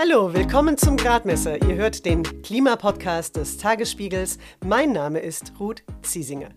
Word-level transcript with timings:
Hallo, 0.00 0.32
willkommen 0.32 0.78
zum 0.78 0.96
Gradmesser. 0.96 1.60
Ihr 1.60 1.74
hört 1.74 2.06
den 2.06 2.22
Klimapodcast 2.42 3.34
des 3.34 3.56
Tagesspiegels. 3.56 4.38
Mein 4.64 4.92
Name 4.92 5.18
ist 5.18 5.54
Ruth 5.58 5.82
Ziesinger. 6.02 6.50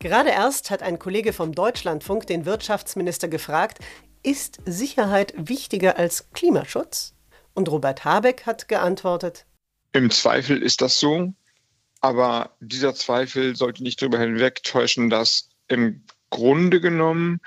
Gerade 0.00 0.28
erst 0.28 0.70
hat 0.70 0.82
ein 0.82 0.98
Kollege 0.98 1.32
vom 1.32 1.52
Deutschlandfunk 1.52 2.26
den 2.26 2.44
Wirtschaftsminister 2.44 3.28
gefragt, 3.28 3.78
ist 4.22 4.60
Sicherheit 4.66 5.32
wichtiger 5.38 5.96
als 5.96 6.30
Klimaschutz? 6.32 7.14
Und 7.54 7.70
Robert 7.70 8.04
Habeck 8.04 8.44
hat 8.44 8.68
geantwortet, 8.68 9.46
im 9.94 10.10
Zweifel 10.10 10.62
ist 10.62 10.82
das 10.82 11.00
so, 11.00 11.32
aber 12.02 12.54
dieser 12.60 12.94
Zweifel 12.94 13.56
sollte 13.56 13.82
nicht 13.82 14.02
darüber 14.02 14.18
hinwegtäuschen, 14.18 15.08
dass 15.08 15.48
im 15.68 16.04
Grunde 16.28 16.82
genommen 16.82 17.40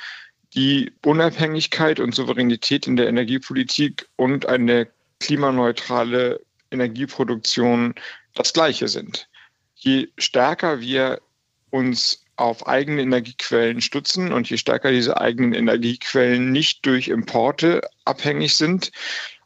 die 0.56 0.94
Unabhängigkeit 1.06 2.00
und 2.00 2.16
Souveränität 2.16 2.88
in 2.88 2.96
der 2.96 3.08
Energiepolitik 3.08 4.08
und 4.16 4.48
eine 4.48 4.88
klimaneutrale 5.20 6.40
Energieproduktion 6.72 7.96
das 8.34 8.54
gleiche 8.54 8.88
sind. 8.88 9.28
Je 9.76 10.10
stärker 10.18 10.80
wir 10.80 11.22
uns 11.70 12.24
auf 12.36 12.68
eigene 12.68 13.02
Energiequellen 13.02 13.82
stützen 13.82 14.32
und 14.32 14.50
je 14.50 14.58
stärker 14.58 14.92
diese 14.92 15.20
eigenen 15.20 15.54
Energiequellen 15.54 16.52
nicht 16.52 16.86
durch 16.86 17.08
Importe 17.08 17.82
abhängig 18.06 18.56
sind, 18.56 18.92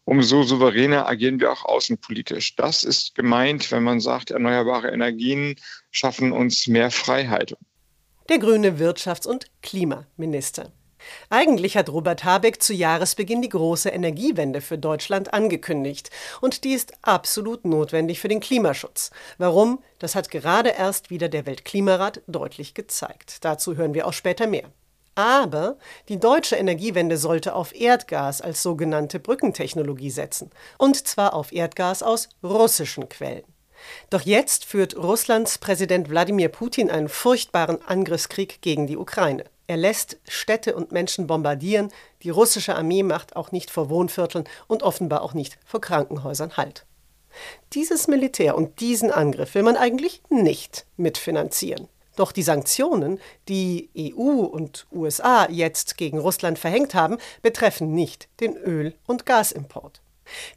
umso 0.03 0.43
souveräner 0.43 1.07
agieren 1.07 1.39
wir 1.39 1.51
auch 1.51 1.63
außenpolitisch. 1.63 2.55
Das 2.55 2.83
ist 2.83 3.15
gemeint, 3.15 3.71
wenn 3.71 3.83
man 3.83 4.01
sagt, 4.01 4.31
erneuerbare 4.31 4.89
Energien 4.89 5.55
schaffen 5.91 6.33
uns 6.33 6.67
mehr 6.67 6.91
Freiheit. 6.91 7.55
Der 8.29 8.39
grüne 8.39 8.77
Wirtschafts- 8.77 9.27
und 9.27 9.47
Klimaminister. 9.61 10.71
Eigentlich 11.29 11.77
hat 11.77 11.89
Robert 11.89 12.23
Habeck 12.23 12.61
zu 12.61 12.73
Jahresbeginn 12.73 13.41
die 13.41 13.49
große 13.49 13.89
Energiewende 13.89 14.61
für 14.61 14.77
Deutschland 14.77 15.33
angekündigt. 15.33 16.09
Und 16.41 16.63
die 16.63 16.73
ist 16.73 16.93
absolut 17.01 17.65
notwendig 17.65 18.19
für 18.19 18.27
den 18.27 18.39
Klimaschutz. 18.39 19.11
Warum? 19.37 19.83
Das 19.99 20.15
hat 20.15 20.31
gerade 20.31 20.69
erst 20.69 21.09
wieder 21.09 21.29
der 21.29 21.45
Weltklimarat 21.45 22.21
deutlich 22.27 22.73
gezeigt. 22.73 23.43
Dazu 23.45 23.75
hören 23.75 23.93
wir 23.93 24.07
auch 24.07 24.13
später 24.13 24.47
mehr. 24.47 24.69
Aber 25.15 25.77
die 26.07 26.19
deutsche 26.19 26.55
Energiewende 26.55 27.17
sollte 27.17 27.53
auf 27.53 27.75
Erdgas 27.75 28.41
als 28.41 28.63
sogenannte 28.63 29.19
Brückentechnologie 29.19 30.09
setzen. 30.09 30.51
Und 30.77 31.07
zwar 31.07 31.33
auf 31.33 31.51
Erdgas 31.51 32.01
aus 32.01 32.29
russischen 32.43 33.09
Quellen. 33.09 33.43
Doch 34.09 34.21
jetzt 34.21 34.65
führt 34.65 34.95
Russlands 34.95 35.57
Präsident 35.57 36.09
Wladimir 36.09 36.49
Putin 36.49 36.89
einen 36.89 37.09
furchtbaren 37.09 37.81
Angriffskrieg 37.85 38.61
gegen 38.61 38.87
die 38.87 38.97
Ukraine. 38.97 39.45
Er 39.71 39.77
lässt 39.77 40.17
Städte 40.27 40.75
und 40.75 40.91
Menschen 40.91 41.27
bombardieren, 41.27 41.93
die 42.23 42.29
russische 42.29 42.75
Armee 42.75 43.03
macht 43.03 43.37
auch 43.37 43.53
nicht 43.53 43.71
vor 43.71 43.89
Wohnvierteln 43.89 44.43
und 44.67 44.83
offenbar 44.83 45.21
auch 45.21 45.33
nicht 45.33 45.57
vor 45.63 45.79
Krankenhäusern 45.79 46.57
Halt. 46.57 46.85
Dieses 47.71 48.09
Militär 48.09 48.57
und 48.57 48.81
diesen 48.81 49.11
Angriff 49.11 49.55
will 49.55 49.63
man 49.63 49.77
eigentlich 49.77 50.23
nicht 50.27 50.87
mitfinanzieren. 50.97 51.87
Doch 52.17 52.33
die 52.33 52.43
Sanktionen, 52.43 53.21
die 53.47 53.89
EU 53.97 54.41
und 54.43 54.87
USA 54.91 55.47
jetzt 55.49 55.95
gegen 55.95 56.19
Russland 56.19 56.59
verhängt 56.59 56.93
haben, 56.93 57.17
betreffen 57.41 57.93
nicht 57.93 58.27
den 58.41 58.57
Öl- 58.57 58.95
und 59.07 59.25
Gasimport. 59.25 60.01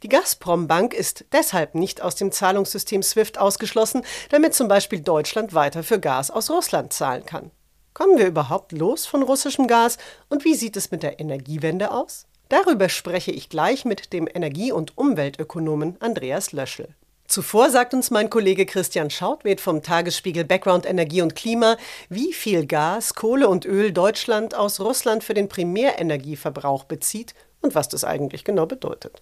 Die 0.03 0.09
Gazprom-Bank 0.09 0.93
ist 0.93 1.23
deshalb 1.31 1.73
nicht 1.73 2.01
aus 2.01 2.15
dem 2.15 2.33
Zahlungssystem 2.33 3.01
SWIFT 3.01 3.37
ausgeschlossen, 3.37 4.03
damit 4.29 4.55
zum 4.55 4.67
Beispiel 4.67 4.99
Deutschland 4.99 5.53
weiter 5.53 5.83
für 5.83 6.01
Gas 6.01 6.31
aus 6.31 6.49
Russland 6.49 6.91
zahlen 6.91 7.25
kann. 7.25 7.51
Kommen 7.95 8.17
wir 8.17 8.27
überhaupt 8.27 8.73
los 8.73 9.05
von 9.05 9.23
russischem 9.23 9.67
Gas 9.67 9.97
und 10.27 10.43
wie 10.43 10.55
sieht 10.55 10.75
es 10.75 10.91
mit 10.91 11.01
der 11.01 11.21
Energiewende 11.21 11.91
aus? 11.91 12.25
Darüber 12.49 12.89
spreche 12.89 13.31
ich 13.31 13.47
gleich 13.47 13.85
mit 13.85 14.11
dem 14.11 14.27
Energie- 14.27 14.73
und 14.73 14.97
Umweltökonomen 14.97 15.95
Andreas 16.01 16.51
Löschel. 16.51 16.89
Zuvor 17.25 17.69
sagt 17.69 17.93
uns 17.93 18.11
mein 18.11 18.29
Kollege 18.29 18.65
Christian 18.65 19.09
Schautwed 19.09 19.61
vom 19.61 19.81
Tagesspiegel 19.81 20.43
Background 20.43 20.85
Energie 20.85 21.21
und 21.21 21.37
Klima, 21.37 21.77
wie 22.09 22.33
viel 22.33 22.65
Gas, 22.65 23.13
Kohle 23.13 23.47
und 23.47 23.65
Öl 23.65 23.93
Deutschland 23.93 24.55
aus 24.55 24.81
Russland 24.81 25.23
für 25.23 25.33
den 25.33 25.47
Primärenergieverbrauch 25.47 26.83
bezieht 26.83 27.33
und 27.61 27.75
was 27.75 27.87
das 27.87 28.03
eigentlich 28.03 28.43
genau 28.43 28.65
bedeutet. 28.65 29.21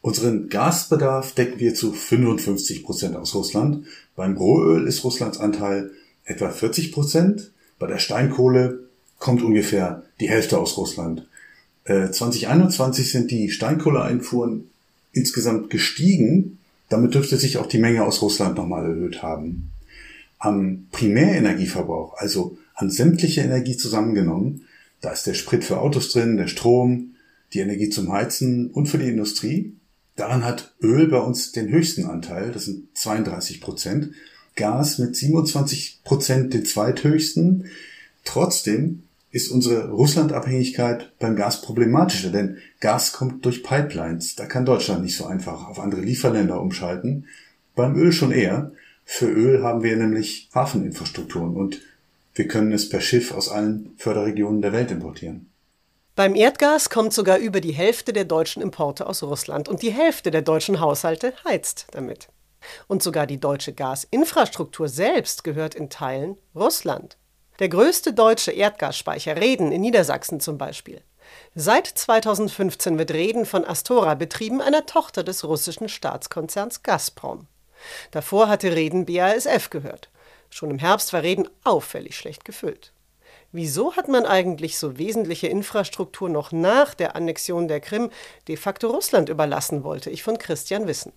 Unseren 0.00 0.48
Gasbedarf 0.48 1.32
decken 1.34 1.60
wir 1.60 1.76
zu 1.76 1.92
55 1.92 2.82
Prozent 2.82 3.14
aus 3.14 3.36
Russland. 3.36 3.86
Beim 4.16 4.36
Rohöl 4.36 4.88
ist 4.88 5.04
Russlands 5.04 5.38
Anteil 5.38 5.92
etwa 6.24 6.50
40 6.50 6.90
Prozent. 6.90 7.53
Bei 7.78 7.86
der 7.86 7.98
Steinkohle 7.98 8.80
kommt 9.18 9.42
ungefähr 9.42 10.02
die 10.20 10.28
Hälfte 10.28 10.58
aus 10.58 10.76
Russland. 10.76 11.26
2021 11.86 13.06
äh, 13.06 13.08
sind 13.08 13.30
die 13.30 13.50
Steinkohleeinfuhren 13.50 14.70
insgesamt 15.12 15.70
gestiegen. 15.70 16.58
Damit 16.88 17.14
dürfte 17.14 17.36
sich 17.36 17.58
auch 17.58 17.66
die 17.66 17.78
Menge 17.78 18.04
aus 18.04 18.22
Russland 18.22 18.56
nochmal 18.56 18.84
erhöht 18.84 19.22
haben. 19.22 19.70
Am 20.38 20.86
Primärenergieverbrauch, 20.92 22.16
also 22.16 22.56
an 22.74 22.90
sämtliche 22.90 23.42
Energie 23.42 23.76
zusammengenommen, 23.76 24.66
da 25.00 25.10
ist 25.10 25.26
der 25.26 25.34
Sprit 25.34 25.64
für 25.64 25.80
Autos 25.80 26.12
drin, 26.12 26.36
der 26.36 26.48
Strom, 26.48 27.14
die 27.52 27.60
Energie 27.60 27.90
zum 27.90 28.12
Heizen 28.12 28.70
und 28.70 28.86
für 28.86 28.98
die 28.98 29.08
Industrie. 29.08 29.74
Daran 30.16 30.44
hat 30.44 30.74
Öl 30.82 31.08
bei 31.08 31.18
uns 31.18 31.52
den 31.52 31.68
höchsten 31.68 32.04
Anteil, 32.04 32.52
das 32.52 32.66
sind 32.66 32.96
32 32.96 33.60
Prozent. 33.60 34.10
Gas 34.56 34.98
mit 34.98 35.16
27 35.16 36.00
Prozent 36.04 36.54
den 36.54 36.64
zweithöchsten. 36.64 37.70
Trotzdem 38.24 39.02
ist 39.30 39.50
unsere 39.50 39.90
Russlandabhängigkeit 39.90 41.10
beim 41.18 41.34
Gas 41.34 41.60
problematischer, 41.60 42.30
denn 42.30 42.58
Gas 42.80 43.12
kommt 43.12 43.44
durch 43.44 43.64
Pipelines. 43.64 44.36
Da 44.36 44.46
kann 44.46 44.64
Deutschland 44.64 45.02
nicht 45.02 45.16
so 45.16 45.26
einfach 45.26 45.68
auf 45.68 45.80
andere 45.80 46.02
Lieferländer 46.02 46.60
umschalten. 46.60 47.26
Beim 47.74 47.96
Öl 47.96 48.12
schon 48.12 48.30
eher. 48.30 48.70
Für 49.04 49.26
Öl 49.26 49.62
haben 49.62 49.82
wir 49.82 49.96
nämlich 49.96 50.48
Hafeninfrastrukturen 50.54 51.56
und 51.56 51.80
wir 52.34 52.48
können 52.48 52.72
es 52.72 52.88
per 52.88 53.00
Schiff 53.00 53.32
aus 53.32 53.48
allen 53.48 53.90
Förderregionen 53.96 54.62
der 54.62 54.72
Welt 54.72 54.90
importieren. 54.90 55.50
Beim 56.16 56.36
Erdgas 56.36 56.90
kommt 56.90 57.12
sogar 57.12 57.38
über 57.38 57.60
die 57.60 57.72
Hälfte 57.72 58.12
der 58.12 58.24
deutschen 58.24 58.62
Importe 58.62 59.06
aus 59.06 59.24
Russland 59.24 59.68
und 59.68 59.82
die 59.82 59.90
Hälfte 59.90 60.30
der 60.30 60.42
deutschen 60.42 60.78
Haushalte 60.78 61.32
heizt 61.44 61.88
damit. 61.90 62.28
Und 62.86 63.02
sogar 63.02 63.26
die 63.26 63.40
deutsche 63.40 63.72
Gasinfrastruktur 63.72 64.88
selbst 64.88 65.44
gehört 65.44 65.74
in 65.74 65.90
Teilen 65.90 66.36
Russland. 66.54 67.16
Der 67.58 67.68
größte 67.68 68.12
deutsche 68.12 68.50
Erdgasspeicher 68.50 69.36
Reden 69.36 69.70
in 69.70 69.80
Niedersachsen 69.80 70.40
zum 70.40 70.58
Beispiel. 70.58 71.02
Seit 71.54 71.86
2015 71.86 72.98
wird 72.98 73.12
Reden 73.12 73.46
von 73.46 73.64
Astora 73.64 74.14
betrieben, 74.14 74.60
einer 74.60 74.86
Tochter 74.86 75.22
des 75.22 75.44
russischen 75.44 75.88
Staatskonzerns 75.88 76.82
Gazprom. 76.82 77.46
Davor 78.10 78.48
hatte 78.48 78.74
Reden 78.74 79.06
BASF 79.06 79.70
gehört. 79.70 80.10
Schon 80.50 80.70
im 80.70 80.78
Herbst 80.78 81.12
war 81.12 81.22
Reden 81.22 81.48
auffällig 81.64 82.16
schlecht 82.16 82.44
gefüllt. 82.44 82.92
Wieso 83.52 83.94
hat 83.94 84.08
man 84.08 84.26
eigentlich 84.26 84.78
so 84.78 84.98
wesentliche 84.98 85.46
Infrastruktur 85.46 86.28
noch 86.28 86.50
nach 86.50 86.92
der 86.94 87.14
Annexion 87.14 87.68
der 87.68 87.80
Krim 87.80 88.10
de 88.48 88.56
facto 88.56 88.88
Russland 88.88 89.28
überlassen 89.28 89.84
wollte? 89.84 90.10
Ich 90.10 90.24
von 90.24 90.38
Christian 90.38 90.88
Wissen. 90.88 91.12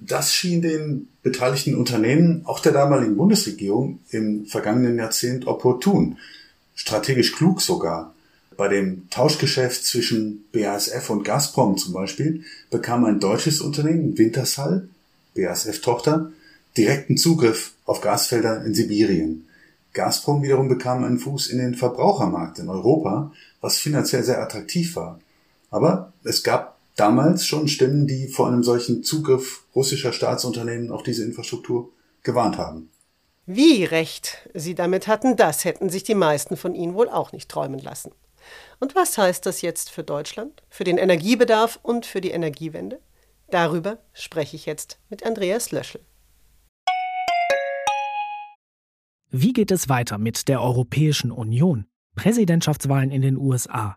Das 0.00 0.32
schien 0.32 0.62
den 0.62 1.08
beteiligten 1.22 1.74
Unternehmen, 1.74 2.42
auch 2.44 2.60
der 2.60 2.72
damaligen 2.72 3.16
Bundesregierung, 3.16 4.00
im 4.10 4.46
vergangenen 4.46 4.96
Jahrzehnt 4.96 5.46
opportun. 5.46 6.18
Strategisch 6.74 7.34
klug 7.34 7.60
sogar. 7.60 8.14
Bei 8.56 8.68
dem 8.68 9.08
Tauschgeschäft 9.10 9.84
zwischen 9.84 10.44
BASF 10.52 11.10
und 11.10 11.24
Gazprom 11.24 11.76
zum 11.76 11.92
Beispiel 11.92 12.44
bekam 12.70 13.04
ein 13.04 13.20
deutsches 13.20 13.60
Unternehmen, 13.60 14.18
Wintershall, 14.18 14.88
BASF-Tochter, 15.36 16.32
direkten 16.76 17.16
Zugriff 17.16 17.72
auf 17.84 18.00
Gasfelder 18.00 18.64
in 18.64 18.74
Sibirien. 18.74 19.46
Gazprom 19.92 20.42
wiederum 20.42 20.68
bekam 20.68 21.04
einen 21.04 21.18
Fuß 21.18 21.48
in 21.48 21.58
den 21.58 21.74
Verbrauchermarkt 21.74 22.58
in 22.58 22.68
Europa, 22.68 23.32
was 23.60 23.78
finanziell 23.78 24.24
sehr 24.24 24.40
attraktiv 24.40 24.96
war. 24.96 25.20
Aber 25.70 26.12
es 26.24 26.42
gab 26.42 26.77
damals 26.98 27.46
schon 27.46 27.68
Stimmen, 27.68 28.06
die 28.06 28.28
vor 28.28 28.48
einem 28.48 28.62
solchen 28.62 29.02
Zugriff 29.02 29.64
russischer 29.74 30.12
Staatsunternehmen 30.12 30.90
auf 30.90 31.02
diese 31.02 31.24
Infrastruktur 31.24 31.90
gewarnt 32.22 32.58
haben. 32.58 32.90
Wie 33.46 33.84
recht 33.84 34.48
sie 34.52 34.74
damit 34.74 35.06
hatten, 35.06 35.36
das 35.36 35.64
hätten 35.64 35.88
sich 35.88 36.02
die 36.02 36.14
meisten 36.14 36.56
von 36.56 36.74
ihnen 36.74 36.94
wohl 36.94 37.08
auch 37.08 37.32
nicht 37.32 37.48
träumen 37.48 37.80
lassen. 37.80 38.12
Und 38.80 38.94
was 38.94 39.16
heißt 39.16 39.46
das 39.46 39.62
jetzt 39.62 39.90
für 39.90 40.04
Deutschland, 40.04 40.62
für 40.68 40.84
den 40.84 40.98
Energiebedarf 40.98 41.78
und 41.82 42.04
für 42.04 42.20
die 42.20 42.30
Energiewende? 42.30 43.00
Darüber 43.50 43.98
spreche 44.12 44.56
ich 44.56 44.66
jetzt 44.66 44.98
mit 45.08 45.24
Andreas 45.24 45.70
Löschel. 45.70 46.02
Wie 49.30 49.52
geht 49.52 49.70
es 49.70 49.88
weiter 49.88 50.18
mit 50.18 50.48
der 50.48 50.62
Europäischen 50.62 51.30
Union? 51.30 51.86
Präsidentschaftswahlen 52.16 53.10
in 53.10 53.22
den 53.22 53.36
USA, 53.36 53.96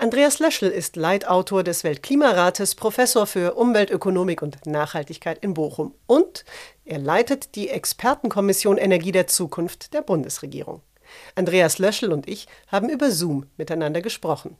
Andreas 0.00 0.38
Löschel 0.38 0.70
ist 0.70 0.94
Leitautor 0.94 1.64
des 1.64 1.82
Weltklimarates, 1.82 2.76
Professor 2.76 3.26
für 3.26 3.54
Umweltökonomik 3.54 4.42
und 4.42 4.64
Nachhaltigkeit 4.64 5.42
in 5.42 5.54
Bochum 5.54 5.92
und 6.06 6.44
er 6.84 7.00
leitet 7.00 7.56
die 7.56 7.68
Expertenkommission 7.68 8.78
Energie 8.78 9.10
der 9.10 9.26
Zukunft 9.26 9.92
der 9.94 10.02
Bundesregierung. 10.02 10.82
Andreas 11.34 11.80
Löschel 11.80 12.12
und 12.12 12.28
ich 12.28 12.46
haben 12.68 12.88
über 12.88 13.10
Zoom 13.10 13.46
miteinander 13.56 14.00
gesprochen. 14.00 14.56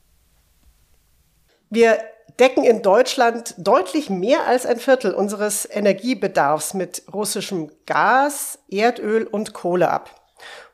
Wir 1.70 2.00
decken 2.40 2.64
in 2.64 2.82
Deutschland 2.82 3.54
deutlich 3.58 4.10
mehr 4.10 4.44
als 4.44 4.66
ein 4.66 4.80
Viertel 4.80 5.14
unseres 5.14 5.68
Energiebedarfs 5.70 6.74
mit 6.74 7.04
russischem 7.14 7.70
Gas, 7.86 8.58
Erdöl 8.68 9.24
und 9.24 9.52
Kohle 9.52 9.88
ab. 9.88 10.20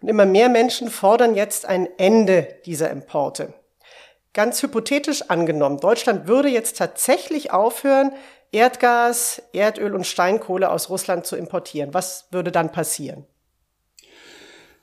Und 0.00 0.08
immer 0.08 0.24
mehr 0.24 0.48
Menschen 0.48 0.88
fordern 0.88 1.34
jetzt 1.34 1.66
ein 1.66 1.86
Ende 1.98 2.48
dieser 2.64 2.90
Importe. 2.90 3.52
Ganz 4.34 4.62
hypothetisch 4.62 5.22
angenommen, 5.30 5.78
Deutschland 5.78 6.26
würde 6.26 6.48
jetzt 6.48 6.76
tatsächlich 6.76 7.52
aufhören, 7.52 8.12
Erdgas, 8.52 9.42
Erdöl 9.52 9.94
und 9.94 10.06
Steinkohle 10.06 10.70
aus 10.70 10.90
Russland 10.90 11.24
zu 11.24 11.36
importieren. 11.36 11.94
Was 11.94 12.26
würde 12.30 12.52
dann 12.52 12.70
passieren? 12.70 13.24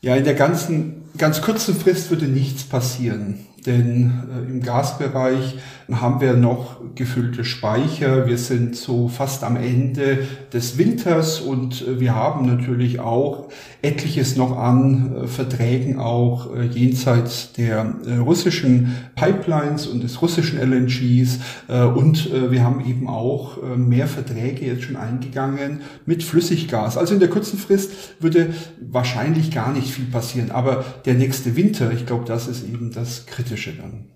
Ja, 0.02 0.16
in 0.16 0.24
der 0.24 0.34
ganzen, 0.34 1.10
ganz 1.18 1.42
kurzen 1.42 1.76
Frist 1.76 2.10
würde 2.10 2.26
nichts 2.26 2.64
passieren. 2.64 3.46
Denn 3.66 4.12
äh, 4.30 4.50
im 4.50 4.62
Gasbereich 4.62 5.58
haben 5.92 6.22
wir 6.22 6.34
noch 6.34 6.78
gefüllte 6.96 7.44
Speicher. 7.44 8.28
Wir 8.28 8.38
sind 8.38 8.76
so 8.76 9.08
fast 9.08 9.44
am 9.44 9.56
Ende 9.56 10.20
des 10.54 10.78
Winters 10.78 11.40
und 11.40 11.88
äh, 11.88 12.00
wir 12.00 12.16
haben 12.16 12.48
natürlich 12.48 13.00
auch 13.00 13.50
etliches 13.82 14.36
noch 14.36 14.58
an 14.58 15.16
äh, 15.16 15.28
Verträgen 15.28 16.00
auch 16.00 16.56
äh, 16.56 16.66
jenseits 16.66 17.54
der 17.54 17.96
äh, 18.06 18.18
russischen 18.18 18.96
Pipelines 19.16 19.88
und 19.88 20.04
des 20.04 20.22
russischen 20.22 20.60
LNGs. 20.60 21.40
Äh, 21.68 21.84
und 21.84 22.32
wir 22.32 22.64
haben 22.64 22.86
eben 22.86 23.08
auch 23.08 23.58
mehr 23.76 24.08
Verträge 24.08 24.66
jetzt 24.66 24.84
schon 24.84 24.96
eingegangen 24.96 25.82
mit 26.06 26.24
Flüssiggas. 26.24 26.98
Also 26.98 27.14
in 27.14 27.20
der 27.20 27.30
kurzen 27.30 27.58
Frist 27.58 27.92
würde 28.20 28.54
wahrscheinlich 28.80 29.52
gar 29.52 29.72
nicht 29.74 29.90
viel 29.90 30.06
passieren. 30.06 30.52
Aber 30.52 30.84
der 31.06 31.16
nächste 31.16 31.56
Winter, 31.56 31.92
ich 31.92 32.06
glaube, 32.06 32.26
das 32.26 32.48
ist 32.48 32.64
eben 32.68 32.92
das 32.92 33.26
Kritische 33.26 33.51
Kritische 33.52 33.74
dann. 33.74 34.10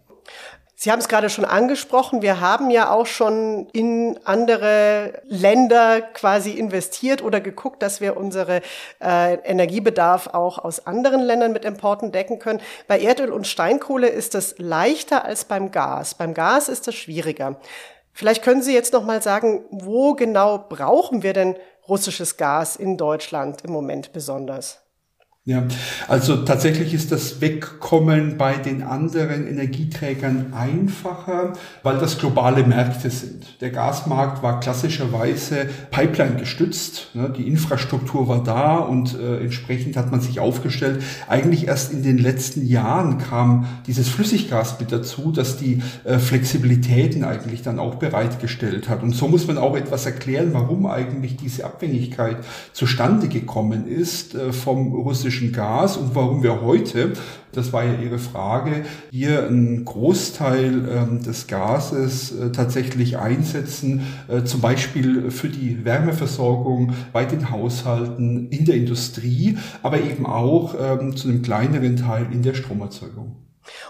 Sie 0.78 0.92
haben 0.92 1.00
es 1.00 1.08
gerade 1.08 1.30
schon 1.30 1.46
angesprochen. 1.46 2.22
Wir 2.22 2.42
haben 2.42 2.70
ja 2.70 2.92
auch 2.92 3.06
schon 3.06 3.68
in 3.72 4.20
andere 4.24 5.22
Länder 5.26 6.02
quasi 6.02 6.52
investiert 6.52 7.24
oder 7.24 7.40
geguckt, 7.40 7.82
dass 7.82 8.02
wir 8.02 8.18
unsere 8.18 8.62
äh, 9.02 9.36
Energiebedarf 9.44 10.28
auch 10.28 10.60
aus 10.60 10.86
anderen 10.86 11.22
Ländern 11.22 11.54
mit 11.54 11.66
Importen 11.66 12.12
decken 12.12 12.40
können. 12.40 12.62
Bei 12.88 13.00
Erdöl 13.00 13.32
und 13.32 13.48
Steinkohle 13.48 14.10
ist 14.10 14.36
das 14.36 14.56
leichter 14.58 15.26
als 15.26 15.46
beim 15.46 15.72
Gas. 15.72 16.14
Beim 16.16 16.34
Gas 16.34 16.68
ist 16.68 16.88
das 16.88 16.96
schwieriger. 16.96 17.58
Vielleicht 18.12 18.44
können 18.44 18.62
Sie 18.62 18.74
jetzt 18.74 18.94
noch 18.94 19.06
mal 19.06 19.22
sagen, 19.22 19.64
wo 19.72 20.14
genau 20.14 20.66
brauchen 20.70 21.24
wir 21.24 21.34
denn 21.34 21.56
russisches 21.88 22.38
Gas 22.38 22.76
in 22.76 22.98
Deutschland 22.98 23.64
im 23.64 23.72
Moment 23.72 24.12
besonders? 24.14 24.85
Ja, 25.48 25.68
also 26.08 26.38
tatsächlich 26.38 26.96
ist 26.96 27.12
das 27.12 27.40
Wegkommen 27.40 28.36
bei 28.36 28.56
den 28.56 28.82
anderen 28.82 29.46
Energieträgern 29.46 30.54
einfacher, 30.54 31.54
weil 31.84 32.00
das 32.00 32.18
globale 32.18 32.66
Märkte 32.66 33.12
sind. 33.12 33.62
Der 33.62 33.70
Gasmarkt 33.70 34.42
war 34.42 34.60
klassischerweise 34.60 35.68
Pipeline 35.92 36.38
gestützt, 36.38 37.12
ne? 37.14 37.30
die 37.30 37.48
Infrastruktur 37.48 38.28
war 38.28 38.44
da 38.44 38.78
und 38.78 39.20
äh, 39.20 39.38
entsprechend 39.38 39.98
hat 39.98 40.10
man 40.10 40.20
sich 40.20 40.40
aufgestellt. 40.40 41.04
Eigentlich 41.28 41.68
erst 41.68 41.94
in 41.94 42.02
den 42.02 42.18
letzten 42.18 42.66
Jahren 42.66 43.20
kam 43.20 43.68
dieses 43.86 44.10
Flüssiggas 44.10 44.80
mit 44.80 44.92
dazu, 44.92 45.32
dass 45.32 45.58
die 45.58 45.84
äh, 46.06 46.18
Flexibilitäten 46.18 47.24
eigentlich 47.24 47.62
dann 47.62 47.78
auch 47.78 47.96
bereitgestellt 47.96 48.90
hat. 48.90 49.04
Und 49.04 49.12
so 49.12 49.28
muss 49.28 49.46
man 49.46 49.60
auch 49.60 49.78
etwas 49.78 50.08
erklären, 50.08 50.54
warum 50.54 50.88
eigentlich 50.88 51.38
diese 51.38 51.66
Abhängigkeit 51.66 52.38
zustande 52.74 53.28
gekommen 53.28 53.88
ist 53.88 54.34
äh, 54.34 54.52
vom 54.52 54.92
russischen 54.96 55.35
russischen 55.36 55.52
Gas 55.52 55.98
und 55.98 56.16
warum 56.16 56.44
wir 56.44 56.62
heute, 56.62 57.14
das 57.52 57.74
war 57.74 57.84
ja 57.84 57.94
Ihre 57.94 58.20
Frage, 58.20 58.86
hier 59.12 59.46
einen 59.46 59.84
Großteil 59.84 60.88
ähm, 60.90 61.24
des 61.24 61.48
Gases 61.48 62.32
äh, 62.32 62.52
tatsächlich 62.52 63.18
einsetzen, 63.18 64.06
äh, 64.30 64.44
zum 64.44 64.62
Beispiel 64.62 65.32
für 65.32 65.50
die 65.50 65.84
Wärmeversorgung 65.84 66.94
bei 67.12 67.26
den 67.26 67.52
Haushalten, 67.52 68.50
in 68.50 68.66
der 68.66 68.76
Industrie, 68.76 69.58
aber 69.84 70.00
eben 70.00 70.26
auch 70.26 70.76
ähm, 70.80 71.16
zu 71.18 71.28
einem 71.28 71.42
kleineren 71.42 71.98
Teil 71.98 72.28
in 72.32 72.42
der 72.42 72.54
Stromerzeugung. 72.54 73.36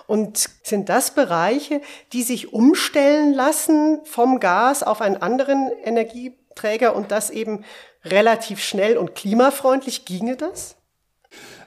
Und 0.07 0.49
sind 0.63 0.89
das 0.89 1.11
Bereiche, 1.13 1.81
die 2.13 2.23
sich 2.23 2.53
umstellen 2.53 3.33
lassen 3.33 3.99
vom 4.05 4.39
Gas 4.39 4.83
auf 4.83 5.01
einen 5.01 5.17
anderen 5.17 5.69
Energieträger 5.83 6.95
und 6.95 7.11
das 7.11 7.29
eben 7.29 7.65
relativ 8.03 8.61
schnell 8.61 8.97
und 8.97 9.15
klimafreundlich? 9.15 10.05
Ginge 10.05 10.37
das? 10.37 10.77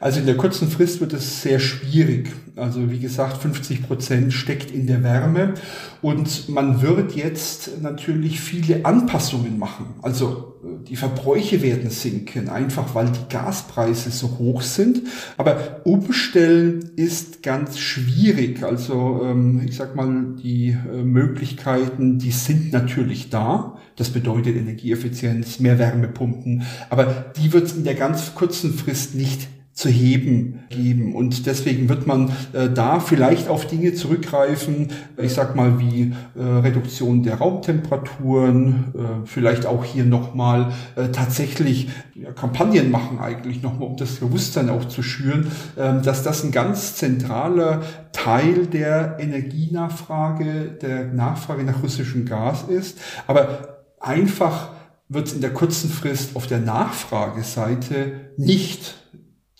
Also 0.00 0.20
in 0.20 0.26
der 0.26 0.36
kurzen 0.36 0.68
Frist 0.68 1.00
wird 1.00 1.12
es 1.12 1.42
sehr 1.42 1.58
schwierig. 1.58 2.30
Also 2.54 2.88
wie 2.90 3.00
gesagt, 3.00 3.38
50 3.38 3.82
Prozent 3.86 4.32
steckt 4.32 4.70
in 4.70 4.86
der 4.86 5.02
Wärme 5.02 5.54
und 6.02 6.48
man 6.48 6.82
wird 6.82 7.16
jetzt 7.16 7.82
natürlich 7.82 8.40
viele 8.40 8.84
Anpassungen 8.84 9.58
machen. 9.58 9.94
Also 10.02 10.54
äh, 10.62 10.84
die 10.88 10.94
Verbräuche 10.94 11.62
werden 11.62 11.90
sinken, 11.90 12.48
einfach 12.48 12.94
weil 12.94 13.06
die 13.06 13.28
Gaspreise 13.28 14.10
so 14.10 14.38
hoch 14.38 14.62
sind. 14.62 15.02
Aber 15.36 15.80
umstellen 15.84 16.90
ist 16.94 17.42
ganz 17.42 17.78
schwierig. 17.78 18.62
Also 18.62 19.22
ähm, 19.24 19.62
ich 19.66 19.76
sag 19.76 19.96
mal, 19.96 20.36
die 20.40 20.68
äh, 20.68 21.02
Möglichkeiten, 21.02 22.20
die 22.20 22.32
sind 22.32 22.72
natürlich 22.72 23.30
da. 23.30 23.76
Das 23.96 24.10
bedeutet 24.10 24.56
Energieeffizienz, 24.56 25.58
mehr 25.58 25.80
Wärmepumpen. 25.80 26.62
Aber 26.88 27.32
die 27.36 27.52
wird 27.52 27.66
es 27.66 27.74
in 27.74 27.82
der 27.82 27.96
ganz 27.96 28.36
kurzen 28.36 28.72
Frist 28.72 29.16
nicht 29.16 29.48
zu 29.78 29.88
heben 29.88 30.64
geben. 30.70 31.14
Und 31.14 31.46
deswegen 31.46 31.88
wird 31.88 32.04
man 32.04 32.32
äh, 32.52 32.68
da 32.68 32.98
vielleicht 32.98 33.48
auf 33.48 33.64
Dinge 33.64 33.94
zurückgreifen, 33.94 34.88
ich 35.16 35.32
sag 35.32 35.54
mal 35.54 35.78
wie 35.78 36.12
äh, 36.36 36.42
Reduktion 36.42 37.22
der 37.22 37.36
Raumtemperaturen, 37.36 38.92
äh, 38.92 39.26
vielleicht 39.26 39.66
auch 39.66 39.84
hier 39.84 40.04
nochmal 40.04 40.72
äh, 40.96 41.10
tatsächlich 41.10 41.90
ja, 42.16 42.32
Kampagnen 42.32 42.90
machen 42.90 43.20
eigentlich 43.20 43.62
nochmal, 43.62 43.86
um 43.86 43.96
das 43.96 44.16
Bewusstsein 44.16 44.68
auch 44.68 44.86
zu 44.86 45.04
schüren, 45.04 45.46
äh, 45.76 46.02
dass 46.02 46.24
das 46.24 46.42
ein 46.42 46.50
ganz 46.50 46.96
zentraler 46.96 47.82
Teil 48.10 48.66
der 48.66 49.18
Energienachfrage, 49.20 50.76
der 50.82 51.04
Nachfrage 51.04 51.62
nach 51.62 51.84
russischem 51.84 52.24
Gas 52.24 52.64
ist. 52.64 52.98
Aber 53.28 53.78
einfach 54.00 54.70
wird 55.08 55.28
es 55.28 55.34
in 55.34 55.40
der 55.40 55.54
kurzen 55.54 55.88
Frist 55.88 56.34
auf 56.34 56.48
der 56.48 56.58
Nachfrageseite 56.58 58.32
nicht 58.36 58.96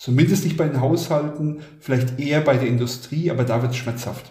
Zumindest 0.09 0.45
nicht 0.45 0.57
bei 0.57 0.67
den 0.67 0.81
Haushalten, 0.81 1.63
vielleicht 1.81 2.19
eher 2.19 2.41
bei 2.41 2.57
der 2.57 2.67
Industrie, 2.67 3.31
aber 3.31 3.45
da 3.45 3.61
wird 3.61 3.73
es 3.73 3.77
schmerzhaft. 3.77 4.25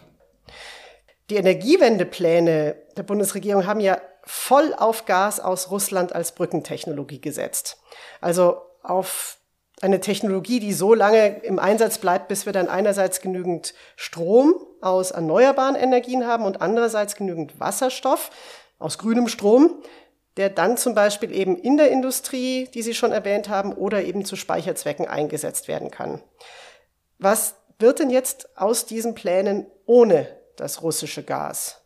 Die 1.30 1.36
Energiewendepläne 1.36 2.78
der 2.98 3.04
Bundesregierung 3.04 3.68
haben 3.68 3.80
ja 3.80 4.02
voll 4.24 4.74
auf 4.76 5.06
Gas 5.06 5.40
aus 5.40 5.70
Russland 5.70 6.16
als 6.16 6.34
Brückentechnologie 6.34 7.22
gesetzt. 7.22 7.78
Also 8.22 8.58
auf 8.82 9.38
eine 9.80 10.00
Technologie, 10.00 10.60
die 10.60 10.74
so 10.74 10.96
lange 10.96 11.44
im 11.44 11.60
Einsatz 11.60 12.00
bleibt, 12.00 12.28
bis 12.28 12.48
wir 12.48 12.54
dann 12.54 12.70
einerseits 12.70 13.22
genügend 13.22 13.76
Strom 13.96 14.56
aus 14.82 15.12
erneuerbaren 15.12 15.76
Energien 15.76 16.26
haben 16.26 16.46
und 16.46 16.60
andererseits 16.60 17.16
genügend 17.16 17.60
Wasserstoff 17.60 18.32
aus 18.80 18.98
grünem 18.98 19.28
Strom, 19.28 19.84
der 20.38 20.50
dann 20.50 20.78
zum 20.78 20.96
Beispiel 20.96 21.32
eben 21.32 21.58
in 21.58 21.78
der 21.78 21.92
Industrie, 21.92 22.70
die 22.74 22.82
Sie 22.82 22.94
schon 22.94 23.12
erwähnt 23.12 23.50
haben, 23.50 23.74
oder 23.74 24.04
eben 24.04 24.24
zu 24.24 24.36
Speicherzwecken 24.36 25.08
eingesetzt 25.08 25.68
werden 25.68 25.92
kann. 25.92 26.22
Was 27.20 27.56
wird 27.80 28.00
denn 28.00 28.10
jetzt 28.10 28.58
aus 28.58 28.86
diesen 28.86 29.16
Plänen 29.16 29.66
ohne 29.86 30.28
das 30.56 30.82
russische 30.82 31.24
Gas? 31.24 31.82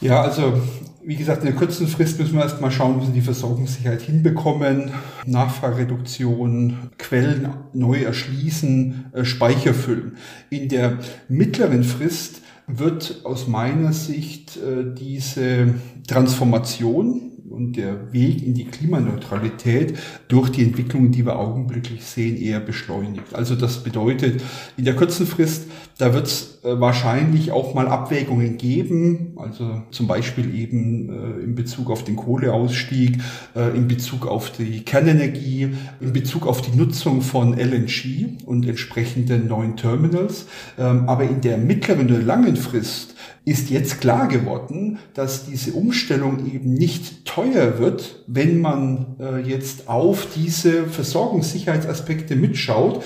Ja, 0.00 0.22
also 0.22 0.60
wie 1.02 1.16
gesagt, 1.16 1.40
in 1.40 1.46
der 1.46 1.56
kurzen 1.56 1.88
Frist 1.88 2.18
müssen 2.18 2.34
wir 2.34 2.42
erst 2.42 2.60
mal 2.60 2.70
schauen, 2.70 3.00
wie 3.00 3.06
wir 3.06 3.14
die 3.14 3.20
Versorgungssicherheit 3.20 4.02
hinbekommen, 4.02 4.92
Nachfragereduktion, 5.24 6.90
Quellen 6.98 7.54
neu 7.72 8.02
erschließen, 8.02 9.12
äh, 9.14 9.24
Speicher 9.24 9.74
füllen. 9.74 10.18
In 10.50 10.68
der 10.68 10.98
mittleren 11.28 11.82
Frist 11.82 12.42
wird 12.68 13.22
aus 13.24 13.48
meiner 13.48 13.92
Sicht 13.92 14.56
äh, 14.56 14.94
diese 14.94 15.74
Transformation 16.06 17.32
und 17.50 17.76
der 17.76 18.12
Weg 18.12 18.46
in 18.46 18.54
die 18.54 18.66
Klimaneutralität 18.66 19.98
durch 20.28 20.50
die 20.50 20.62
Entwicklungen, 20.62 21.10
die 21.10 21.24
wir 21.24 21.38
augenblicklich 21.38 22.04
sehen, 22.04 22.36
eher 22.36 22.60
beschleunigt. 22.60 23.34
Also 23.34 23.56
das 23.56 23.82
bedeutet, 23.82 24.42
in 24.76 24.84
der 24.84 24.94
kurzen 24.94 25.26
Frist, 25.26 25.66
da 25.96 26.12
wird 26.12 26.26
es 26.26 26.57
äh, 26.64 26.80
wahrscheinlich 26.80 27.52
auch 27.52 27.74
mal 27.74 27.88
Abwägungen 27.88 28.58
geben, 28.58 29.34
also 29.36 29.82
zum 29.90 30.06
Beispiel 30.06 30.54
eben 30.54 31.08
äh, 31.08 31.44
in 31.44 31.54
Bezug 31.54 31.90
auf 31.90 32.04
den 32.04 32.16
Kohleausstieg, 32.16 33.18
äh, 33.54 33.76
in 33.76 33.86
Bezug 33.88 34.26
auf 34.26 34.50
die 34.50 34.84
Kernenergie, 34.84 35.70
in 36.00 36.12
Bezug 36.12 36.46
auf 36.46 36.60
die 36.60 36.76
Nutzung 36.76 37.22
von 37.22 37.54
LNG 37.54 38.44
und 38.44 38.68
entsprechenden 38.68 39.48
neuen 39.48 39.76
Terminals. 39.76 40.46
Ähm, 40.78 41.08
aber 41.08 41.24
in 41.24 41.40
der 41.40 41.58
mittleren 41.58 42.06
oder 42.06 42.22
langen 42.22 42.56
Frist 42.56 43.14
ist 43.44 43.70
jetzt 43.70 44.00
klar 44.00 44.28
geworden, 44.28 44.98
dass 45.14 45.46
diese 45.46 45.72
Umstellung 45.72 46.52
eben 46.52 46.74
nicht 46.74 47.24
teuer 47.24 47.78
wird, 47.78 48.24
wenn 48.26 48.60
man 48.60 49.16
äh, 49.18 49.40
jetzt 49.40 49.88
auf 49.88 50.26
diese 50.34 50.84
Versorgungssicherheitsaspekte 50.84 52.36
mitschaut. 52.36 53.02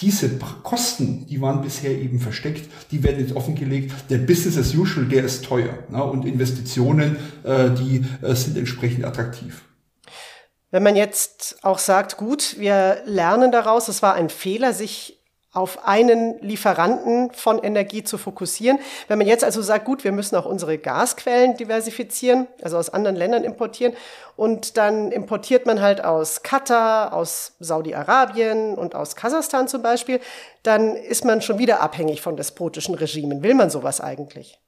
Diese 0.00 0.38
Kosten, 0.62 1.26
die 1.26 1.40
waren 1.42 1.60
bisher 1.60 1.90
eben 1.90 2.20
versteckt, 2.20 2.70
die 2.90 3.02
werden 3.02 3.20
jetzt 3.20 3.36
offengelegt. 3.36 3.92
Der 4.08 4.18
Business 4.18 4.56
as 4.56 4.74
usual, 4.74 5.06
der 5.06 5.24
ist 5.24 5.44
teuer. 5.44 5.84
Ne? 5.90 6.02
Und 6.02 6.24
Investitionen, 6.24 7.16
äh, 7.44 7.70
die 7.70 8.04
äh, 8.22 8.34
sind 8.34 8.56
entsprechend 8.56 9.04
attraktiv. 9.04 9.62
Wenn 10.70 10.82
man 10.82 10.96
jetzt 10.96 11.58
auch 11.62 11.78
sagt, 11.78 12.16
gut, 12.16 12.56
wir 12.58 13.02
lernen 13.04 13.52
daraus, 13.52 13.88
es 13.88 14.02
war 14.02 14.14
ein 14.14 14.30
Fehler, 14.30 14.72
sich 14.72 15.19
auf 15.52 15.86
einen 15.86 16.38
Lieferanten 16.40 17.32
von 17.32 17.58
Energie 17.58 18.04
zu 18.04 18.18
fokussieren. 18.18 18.78
Wenn 19.08 19.18
man 19.18 19.26
jetzt 19.26 19.42
also 19.42 19.62
sagt, 19.62 19.84
gut, 19.84 20.04
wir 20.04 20.12
müssen 20.12 20.36
auch 20.36 20.46
unsere 20.46 20.78
Gasquellen 20.78 21.56
diversifizieren, 21.56 22.46
also 22.62 22.78
aus 22.78 22.90
anderen 22.90 23.16
Ländern 23.16 23.42
importieren, 23.42 23.94
und 24.36 24.76
dann 24.76 25.10
importiert 25.10 25.66
man 25.66 25.82
halt 25.82 26.04
aus 26.04 26.42
Katar, 26.42 27.12
aus 27.12 27.56
Saudi-Arabien 27.58 28.74
und 28.74 28.94
aus 28.94 29.16
Kasachstan 29.16 29.66
zum 29.66 29.82
Beispiel, 29.82 30.20
dann 30.62 30.94
ist 30.94 31.24
man 31.24 31.42
schon 31.42 31.58
wieder 31.58 31.80
abhängig 31.80 32.22
von 32.22 32.36
despotischen 32.36 32.94
Regimen. 32.94 33.42
Will 33.42 33.54
man 33.54 33.70
sowas 33.70 34.00
eigentlich? 34.00 34.60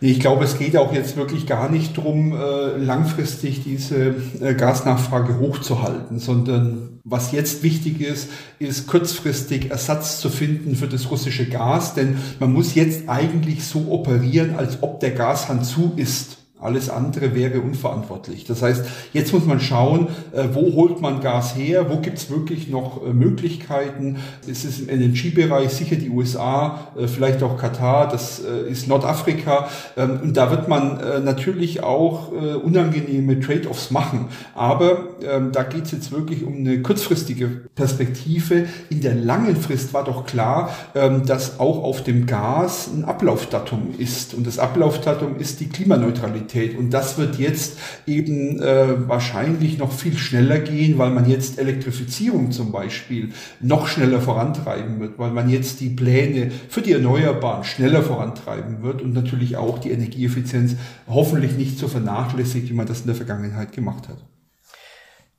Nee, 0.00 0.10
ich 0.10 0.20
glaube, 0.20 0.44
es 0.44 0.58
geht 0.58 0.76
auch 0.76 0.92
jetzt 0.92 1.16
wirklich 1.16 1.46
gar 1.46 1.70
nicht 1.70 1.96
drum, 1.96 2.34
äh, 2.34 2.76
langfristig 2.76 3.64
diese 3.64 4.14
äh, 4.40 4.54
Gasnachfrage 4.54 5.38
hochzuhalten, 5.38 6.18
sondern 6.18 7.00
was 7.02 7.32
jetzt 7.32 7.62
wichtig 7.62 8.00
ist, 8.00 8.28
ist 8.58 8.88
kurzfristig 8.88 9.70
Ersatz 9.70 10.20
zu 10.20 10.28
finden 10.28 10.76
für 10.76 10.88
das 10.88 11.10
russische 11.10 11.48
Gas, 11.48 11.94
denn 11.94 12.18
man 12.40 12.52
muss 12.52 12.74
jetzt 12.74 13.08
eigentlich 13.08 13.64
so 13.64 13.90
operieren, 13.90 14.56
als 14.56 14.82
ob 14.82 15.00
der 15.00 15.12
Gashahn 15.12 15.64
zu 15.64 15.92
ist. 15.96 16.35
Alles 16.58 16.88
andere 16.88 17.34
wäre 17.34 17.60
unverantwortlich. 17.60 18.46
Das 18.46 18.62
heißt, 18.62 18.86
jetzt 19.12 19.34
muss 19.34 19.44
man 19.44 19.60
schauen, 19.60 20.08
äh, 20.32 20.44
wo 20.54 20.72
holt 20.72 21.02
man 21.02 21.20
Gas 21.20 21.54
her, 21.54 21.90
wo 21.90 21.98
gibt 21.98 22.16
es 22.16 22.30
wirklich 22.30 22.70
noch 22.70 23.06
äh, 23.06 23.12
Möglichkeiten. 23.12 24.16
Es 24.50 24.64
ist 24.64 24.80
im 24.80 24.88
LNG-Bereich 24.88 25.68
sicher 25.68 25.96
die 25.96 26.08
USA, 26.08 26.92
äh, 26.96 27.08
vielleicht 27.08 27.42
auch 27.42 27.58
Katar, 27.58 28.08
das 28.08 28.38
ist 28.38 28.88
Nordafrika. 28.88 29.68
Ähm, 29.98 30.20
und 30.22 30.36
da 30.38 30.50
wird 30.50 30.66
man 30.66 30.98
natürlich 31.24 31.82
auch 31.82 32.30
unangenehme 32.30 33.38
Trade-offs 33.40 33.90
machen. 33.90 34.28
Aber 34.54 35.08
ähm, 35.22 35.52
da 35.52 35.62
geht 35.62 35.84
es 35.84 35.92
jetzt 35.92 36.12
wirklich 36.12 36.44
um 36.44 36.56
eine 36.56 36.80
kurzfristige 36.82 37.48
Perspektive. 37.74 38.66
In 38.88 39.00
der 39.00 39.14
langen 39.14 39.56
Frist 39.56 39.92
war 39.92 40.04
doch 40.04 40.24
klar, 40.26 40.70
ähm, 40.94 41.26
dass 41.26 41.60
auch 41.60 41.82
auf 41.82 42.02
dem 42.02 42.26
Gas 42.26 42.88
ein 42.94 43.04
Ablaufdatum 43.04 43.94
ist. 43.98 44.34
Und 44.34 44.46
das 44.46 44.58
Ablaufdatum 44.58 45.36
ist 45.38 45.60
die 45.60 45.68
Klimaneutralität. 45.68 46.45
Mobilität. 46.46 46.78
Und 46.78 46.90
das 46.90 47.18
wird 47.18 47.36
jetzt 47.36 47.78
eben 48.06 48.60
äh, 48.60 49.08
wahrscheinlich 49.08 49.78
noch 49.78 49.92
viel 49.92 50.16
schneller 50.16 50.58
gehen, 50.58 50.98
weil 50.98 51.10
man 51.10 51.28
jetzt 51.28 51.58
Elektrifizierung 51.58 52.52
zum 52.52 52.72
Beispiel 52.72 53.32
noch 53.60 53.88
schneller 53.88 54.20
vorantreiben 54.20 55.00
wird, 55.00 55.18
weil 55.18 55.30
man 55.30 55.48
jetzt 55.48 55.80
die 55.80 55.90
Pläne 55.90 56.50
für 56.68 56.82
die 56.82 56.92
Erneuerbaren 56.92 57.64
schneller 57.64 58.02
vorantreiben 58.02 58.82
wird 58.82 59.02
und 59.02 59.12
natürlich 59.12 59.56
auch 59.56 59.78
die 59.78 59.90
Energieeffizienz 59.90 60.76
hoffentlich 61.08 61.52
nicht 61.52 61.78
so 61.78 61.88
vernachlässigt, 61.88 62.68
wie 62.68 62.74
man 62.74 62.86
das 62.86 63.00
in 63.00 63.06
der 63.06 63.16
Vergangenheit 63.16 63.72
gemacht 63.72 64.08
hat. 64.08 64.18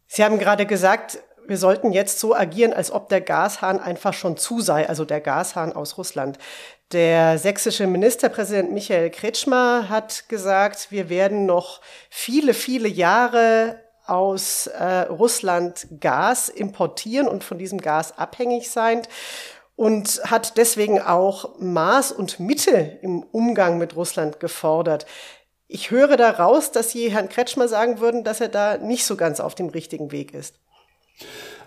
Sie 0.08 0.24
haben 0.24 0.40
gerade 0.40 0.66
gesagt, 0.66 1.20
wir 1.48 1.58
sollten 1.58 1.94
jetzt 1.94 2.20
so 2.20 2.36
agieren, 2.36 2.74
als 2.74 2.92
ob 2.92 3.08
der 3.08 3.22
Gashahn 3.22 3.80
einfach 3.80 4.14
schon 4.14 4.36
zu 4.36 4.60
sei, 4.60 4.88
also 4.88 5.06
der 5.06 5.22
Gashahn 5.22 5.72
aus 5.72 5.98
Russland. 5.98 6.38
Der 6.94 7.38
sächsische 7.38 7.86
Ministerpräsident 7.86 8.72
Michael 8.72 9.10
Kretschmer 9.10 9.90
hat 9.90 10.30
gesagt, 10.30 10.88
wir 10.90 11.10
werden 11.10 11.46
noch 11.46 11.82
viele, 12.10 12.54
viele 12.54 12.88
Jahre 12.88 13.84
aus 14.06 14.68
äh, 14.68 15.02
Russland 15.10 15.86
Gas 16.00 16.48
importieren 16.48 17.28
und 17.28 17.44
von 17.44 17.58
diesem 17.58 17.82
Gas 17.82 18.18
abhängig 18.18 18.72
sein 18.72 19.02
und 19.76 20.22
hat 20.24 20.56
deswegen 20.56 21.02
auch 21.02 21.60
Maß 21.60 22.14
und 22.14 22.40
Mitte 22.40 23.00
im 23.02 23.22
Umgang 23.34 23.78
mit 23.78 23.98
Russland 23.98 24.40
gefordert. 24.40 25.06
Ich 25.68 25.92
höre 25.92 26.16
daraus, 26.16 26.72
dass 26.72 26.92
Sie 26.92 27.12
Herrn 27.12 27.28
Kretschmer 27.28 27.68
sagen 27.68 28.00
würden, 28.00 28.24
dass 28.24 28.40
er 28.40 28.48
da 28.48 28.78
nicht 28.78 29.06
so 29.06 29.18
ganz 29.18 29.42
auf 29.42 29.56
dem 29.56 29.68
richtigen 29.68 30.14
Weg 30.14 30.34
ist. 30.34 30.56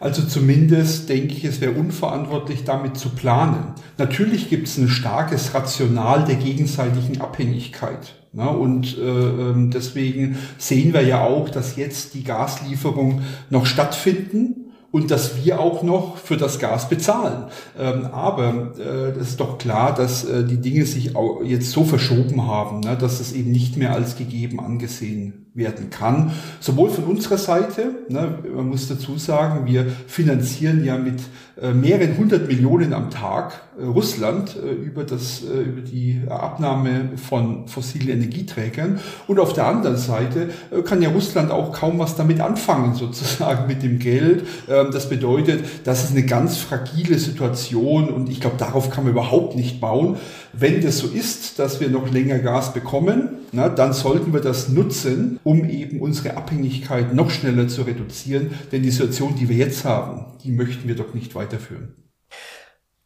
Also 0.01 0.23
zumindest 0.23 1.11
denke 1.11 1.35
ich, 1.35 1.45
es 1.45 1.61
wäre 1.61 1.73
unverantwortlich, 1.73 2.65
damit 2.65 2.97
zu 2.97 3.11
planen. 3.11 3.75
Natürlich 3.99 4.49
gibt 4.49 4.67
es 4.67 4.79
ein 4.79 4.89
starkes 4.89 5.55
Rational 5.55 6.25
der 6.25 6.37
gegenseitigen 6.37 7.21
Abhängigkeit. 7.21 8.15
Ne? 8.33 8.49
Und 8.49 8.97
äh, 8.97 9.03
ähm, 9.03 9.71
deswegen 9.71 10.39
sehen 10.57 10.95
wir 10.95 11.03
ja 11.03 11.23
auch, 11.23 11.51
dass 11.51 11.77
jetzt 11.77 12.15
die 12.15 12.25
Gaslieferungen 12.25 13.23
noch 13.51 13.67
stattfinden 13.67 14.60
und 14.93 15.11
dass 15.11 15.45
wir 15.45 15.61
auch 15.61 15.83
noch 15.83 16.17
für 16.17 16.37
das 16.37 16.59
Gas 16.59 16.89
bezahlen. 16.89 17.45
Ähm, 17.79 18.07
aber 18.13 18.73
äh, 18.79 19.19
es 19.21 19.31
ist 19.31 19.41
doch 19.41 19.59
klar, 19.59 19.95
dass 19.95 20.25
äh, 20.25 20.45
die 20.45 20.57
Dinge 20.59 20.85
sich 20.85 21.17
auch 21.17 21.43
jetzt 21.45 21.71
so 21.71 21.85
verschoben 21.85 22.47
haben, 22.47 22.81
ne, 22.81 22.97
dass 22.99 23.21
es 23.21 23.33
eben 23.33 23.51
nicht 23.53 23.77
mehr 23.77 23.95
als 23.95 24.17
gegeben 24.17 24.61
angesehen 24.61 25.47
werden 25.55 25.91
kann. 25.91 26.33
Sowohl 26.61 26.91
von 26.91 27.05
unserer 27.05 27.39
Seite, 27.39 27.95
ne, 28.09 28.39
man 28.55 28.69
muss 28.69 28.89
dazu 28.89 29.19
sagen, 29.19 29.67
wir 29.67 29.87
finanzieren 30.07 30.85
ja 30.85 30.97
mit 30.97 31.21
äh, 31.61 31.73
mehreren 31.73 32.17
hundert 32.17 32.49
Millionen 32.49 32.93
am 32.93 33.11
Tag 33.11 33.61
äh, 33.79 33.85
Russland 33.85 34.57
äh, 34.57 34.71
über, 34.71 35.05
das, 35.05 35.43
äh, 35.43 35.63
über 35.63 35.81
die 35.81 36.23
Abnahme 36.29 37.11
von 37.17 37.67
fossilen 37.67 38.09
Energieträgern. 38.09 39.01
Und 39.27 39.41
auf 39.41 39.53
der 39.53 39.67
anderen 39.67 39.97
Seite 39.97 40.51
äh, 40.71 40.83
kann 40.83 41.03
ja 41.03 41.11
Russland 41.11 41.51
auch 41.51 41.73
kaum 41.73 41.99
was 41.99 42.17
damit 42.17 42.41
anfangen, 42.41 42.95
sozusagen 42.95 43.67
mit 43.67 43.83
dem 43.83 43.99
Geld. 43.99 44.47
Ähm, 44.81 44.91
das 44.93 45.09
bedeutet, 45.09 45.65
das 45.85 46.05
ist 46.05 46.11
eine 46.13 46.25
ganz 46.25 46.59
fragile 46.59 47.19
Situation 47.19 48.09
und 48.09 48.29
ich 48.29 48.41
glaube, 48.41 48.57
darauf 48.59 48.91
kann 48.91 49.05
man 49.05 49.13
überhaupt 49.13 49.57
nicht 49.57 49.81
bauen. 49.81 50.17
Wenn 50.53 50.81
das 50.81 50.99
so 50.99 51.09
ist, 51.09 51.59
dass 51.59 51.81
wir 51.81 51.89
noch 51.89 52.11
länger 52.11 52.39
Gas 52.39 52.73
bekommen, 52.73 53.39
na, 53.53 53.69
dann 53.69 53.93
sollten 53.93 54.33
wir 54.33 54.41
das 54.41 54.69
nutzen, 54.69 55.39
um 55.45 55.69
eben 55.69 56.01
unsere 56.01 56.37
Abhängigkeit 56.37 57.15
noch 57.15 57.31
schneller 57.31 57.69
zu 57.69 57.83
reduzieren. 57.83 58.51
Denn 58.73 58.83
die 58.83 58.91
Situation, 58.91 59.35
die 59.37 59.49
wir 59.49 59.57
jetzt 59.57 59.85
haben, 59.85 60.27
die 60.43 60.51
möchten 60.51 60.89
wir 60.89 60.97
doch 60.97 61.15
nicht 61.15 61.35
weiterführen. 61.35 61.95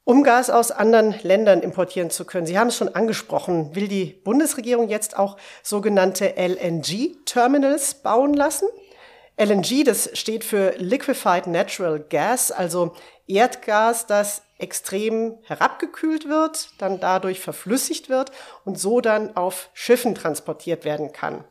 Um 0.07 0.23
Gas 0.23 0.51
aus 0.51 0.71
anderen 0.71 1.15
Ländern 1.23 1.63
importieren 1.63 2.11
zu 2.11 2.27
können, 2.27 2.45
Sie 2.45 2.59
haben 2.59 2.69
es 2.69 2.77
schon 2.77 2.95
angesprochen, 2.95 3.75
will 3.75 3.89
die 3.89 4.21
Bundesregierung 4.23 4.91
jetzt 4.91 5.19
auch 5.19 5.39
sogenannte 5.63 6.35
LNG-Terminals 6.37 8.03
bauen 8.03 8.35
lassen? 8.35 8.69
LNG, 9.37 9.85
das 9.85 10.11
steht 10.15 10.45
für 10.45 10.75
Liquefied 10.77 11.47
Natural 11.47 11.99
Gas, 11.99 12.53
also 12.53 12.95
Erdgas, 13.27 14.07
das 14.07 14.43
extrem 14.59 15.39
herabgekühlt 15.43 16.29
wird, 16.29 16.71
dann 16.79 17.01
dadurch 17.01 17.41
verflüssigt 17.41 18.09
wird 18.09 18.31
und 18.65 18.79
so 18.79 19.01
dann 19.01 19.37
auf 19.37 19.71
Schiffen 19.73 20.15
transportiert 20.15 20.85
werden 20.85 21.13
kann. 21.13 21.45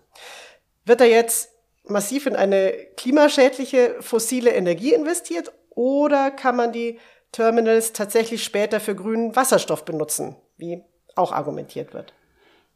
Wird 0.86 1.02
da 1.02 1.06
jetzt 1.06 1.50
massiv 1.84 2.26
in 2.26 2.36
eine 2.36 2.74
klimaschädliche 2.96 3.98
fossile 4.00 4.52
Energie 4.52 4.94
investiert 4.94 5.52
oder 5.70 6.32
kann 6.32 6.56
man 6.56 6.72
die 6.72 7.00
Terminals 7.34 7.94
tatsächlich 7.94 8.44
später 8.44 8.80
für 8.80 8.96
grünen 8.96 9.36
Wasserstoff 9.36 9.84
benutzen, 9.84 10.38
wie 10.56 10.84
auch 11.16 11.32
argumentiert 11.32 11.94
wird? 11.94 12.14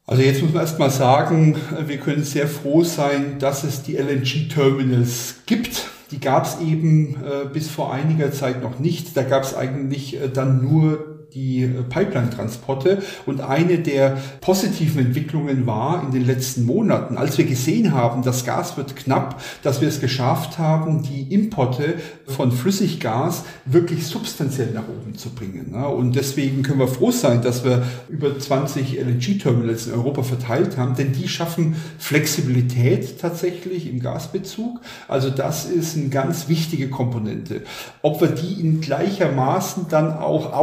Also 0.10 0.24
jetzt 0.24 0.42
muss 0.42 0.54
man 0.54 0.62
erstmal 0.62 0.90
sagen, 0.90 1.58
wir 1.86 1.98
können 1.98 2.24
sehr 2.24 2.48
froh 2.48 2.82
sein, 2.86 3.40
dass 3.40 3.66
es 3.66 3.84
die 3.84 3.98
LNG-Terminals 3.98 5.42
gibt. 5.46 5.88
Die 6.12 6.22
gab 6.22 6.46
es 6.46 6.62
eben 6.62 7.16
äh, 7.16 7.46
bis 7.52 7.70
vor 7.70 7.94
einiger 7.94 8.32
Zeit 8.32 8.64
noch 8.64 8.80
nicht. 8.80 9.18
Da 9.18 9.24
gab 9.24 9.44
es 9.44 9.54
eigentlich 9.54 10.16
äh, 10.16 10.30
dann 10.30 10.64
nur 10.64 11.17
die 11.34 11.64
äh, 11.64 11.84
Pipeline-Transporte. 11.84 13.02
Und 13.26 13.42
eine 13.42 13.80
der 13.80 14.18
positiven 14.42 15.08
Entwicklungen 15.08 15.66
war 15.66 16.04
in 16.04 16.12
den 16.12 16.26
letzten 16.26 16.66
Monaten, 16.66 17.18
als 17.18 17.38
wir 17.38 17.46
gesehen 17.46 17.94
haben, 17.94 18.24
das 18.24 18.46
Gas 18.46 18.78
wird 18.78 18.96
knapp, 18.96 19.42
dass 19.64 19.82
wir 19.82 19.88
es 19.88 20.00
geschafft 20.00 20.58
haben, 20.58 21.04
die 21.04 21.34
Importe 21.34 21.96
von 22.26 22.52
Flüssiggas 22.52 23.44
wirklich 23.66 24.06
substanziell 24.08 24.72
nach 24.72 24.88
oben 24.88 25.16
zu 25.16 25.30
bringen. 25.30 25.74
Und 25.74 26.16
deswegen 26.16 26.64
können 26.64 26.80
wir 26.80 26.88
froh 26.88 27.12
sein, 27.12 27.42
dass 27.42 27.64
wir 27.64 27.84
über 28.10 28.38
20 28.38 29.00
LNG-Terminals 29.00 29.88
in 29.88 29.94
Europa 29.94 30.24
verteilt 30.24 30.78
haben, 30.78 30.96
denn 30.96 31.12
die 31.12 31.28
schaffen 31.28 31.76
Flexibilität 31.98 33.20
tatsächlich 33.20 33.90
im 33.90 34.00
Gasbezug. 34.00 34.80
Also 35.08 35.30
das 35.30 35.66
ist 35.66 35.98
eine 35.98 36.10
ganz 36.10 36.48
wichtige 36.48 36.90
Komponente. 36.90 37.62
Ob 38.02 38.22
wir 38.22 38.30
die 38.30 38.60
in 38.60 38.82
gleichermaßen 38.82 39.88
dann 39.90 40.14
auch 40.14 40.54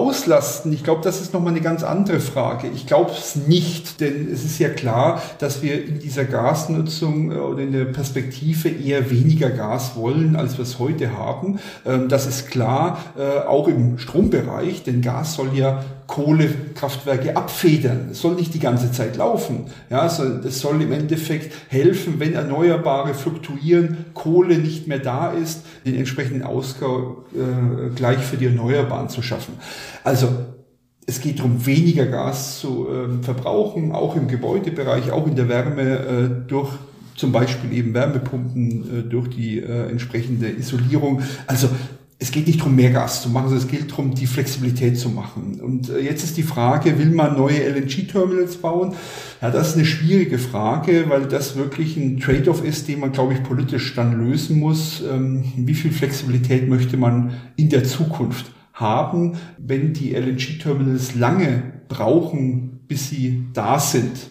auslasten, 0.54 0.72
ich 0.72 0.84
glaube, 0.84 1.02
das 1.02 1.20
ist 1.20 1.32
nochmal 1.32 1.52
eine 1.52 1.62
ganz 1.62 1.82
andere 1.82 2.20
Frage. 2.20 2.68
Ich 2.68 2.86
glaube 2.86 3.10
es 3.12 3.36
nicht, 3.36 4.00
denn 4.00 4.30
es 4.32 4.44
ist 4.44 4.58
ja 4.58 4.68
klar, 4.68 5.22
dass 5.38 5.62
wir 5.62 5.84
in 5.84 5.98
dieser 5.98 6.24
Gasnutzung 6.24 7.32
äh, 7.32 7.36
oder 7.36 7.62
in 7.62 7.72
der 7.72 7.86
Perspektive 7.86 8.68
eher 8.68 9.10
weniger 9.10 9.50
Gas 9.50 9.96
wollen, 9.96 10.36
als 10.36 10.56
wir 10.58 10.62
es 10.62 10.78
heute 10.78 11.16
haben. 11.16 11.58
Ähm, 11.84 12.08
das 12.08 12.26
ist 12.26 12.50
klar, 12.50 12.98
äh, 13.16 13.46
auch 13.46 13.68
im 13.68 13.98
Strombereich, 13.98 14.82
denn 14.84 15.02
Gas 15.02 15.34
soll 15.34 15.50
ja 15.54 15.84
Kohlekraftwerke 16.06 17.36
abfedern. 17.36 18.08
Es 18.12 18.20
soll 18.20 18.34
nicht 18.34 18.54
die 18.54 18.58
ganze 18.58 18.92
Zeit 18.92 19.16
laufen. 19.16 19.66
Ja, 19.90 20.06
es 20.06 20.60
soll 20.60 20.82
im 20.82 20.92
Endeffekt 20.92 21.52
helfen, 21.68 22.20
wenn 22.20 22.34
Erneuerbare 22.34 23.14
fluktuieren, 23.14 24.06
Kohle 24.14 24.58
nicht 24.58 24.86
mehr 24.86 24.98
da 24.98 25.30
ist, 25.30 25.64
den 25.86 25.96
entsprechenden 25.96 26.42
Ausgleich 26.42 28.18
für 28.18 28.36
die 28.36 28.46
Erneuerbaren 28.46 29.08
zu 29.08 29.22
schaffen. 29.22 29.54
Also 30.02 30.28
es 31.06 31.20
geht 31.20 31.38
darum, 31.38 31.66
weniger 31.66 32.06
Gas 32.06 32.60
zu 32.60 32.88
äh, 32.88 33.22
verbrauchen, 33.22 33.92
auch 33.92 34.16
im 34.16 34.28
Gebäudebereich, 34.28 35.10
auch 35.10 35.26
in 35.26 35.36
der 35.36 35.48
Wärme 35.48 35.82
äh, 35.82 36.48
durch 36.48 36.70
zum 37.16 37.30
Beispiel 37.30 37.72
eben 37.72 37.94
Wärmepumpen 37.94 39.00
äh, 39.00 39.02
durch 39.02 39.28
die 39.28 39.60
äh, 39.60 39.88
entsprechende 39.90 40.50
Isolierung. 40.50 41.22
Also 41.46 41.68
es 42.18 42.30
geht 42.30 42.46
nicht 42.46 42.60
darum, 42.60 42.76
mehr 42.76 42.90
Gas 42.90 43.22
zu 43.22 43.28
machen, 43.28 43.48
sondern 43.48 43.66
es 43.66 43.70
geht 43.70 43.90
darum, 43.90 44.14
die 44.14 44.26
Flexibilität 44.26 44.98
zu 44.98 45.10
machen. 45.10 45.60
Und 45.60 45.90
äh, 45.90 45.98
jetzt 45.98 46.24
ist 46.24 46.36
die 46.36 46.42
Frage, 46.42 46.98
will 46.98 47.10
man 47.10 47.36
neue 47.36 47.68
LNG-Terminals 47.68 48.56
bauen? 48.56 48.94
Ja, 49.42 49.50
das 49.50 49.70
ist 49.70 49.76
eine 49.76 49.84
schwierige 49.84 50.38
Frage, 50.38 51.06
weil 51.08 51.26
das 51.26 51.56
wirklich 51.56 51.96
ein 51.96 52.20
Trade-off 52.20 52.64
ist, 52.64 52.88
den 52.88 53.00
man, 53.00 53.12
glaube 53.12 53.34
ich, 53.34 53.42
politisch 53.42 53.94
dann 53.94 54.18
lösen 54.18 54.58
muss. 54.58 55.02
Ähm, 55.02 55.44
wie 55.56 55.74
viel 55.74 55.92
Flexibilität 55.92 56.68
möchte 56.68 56.96
man 56.96 57.34
in 57.56 57.68
der 57.68 57.84
Zukunft 57.84 58.46
haben, 58.72 59.36
wenn 59.58 59.92
die 59.92 60.14
LNG-Terminals 60.14 61.14
lange 61.14 61.62
brauchen, 61.88 62.80
bis 62.88 63.08
sie 63.08 63.46
da 63.52 63.78
sind. 63.78 64.30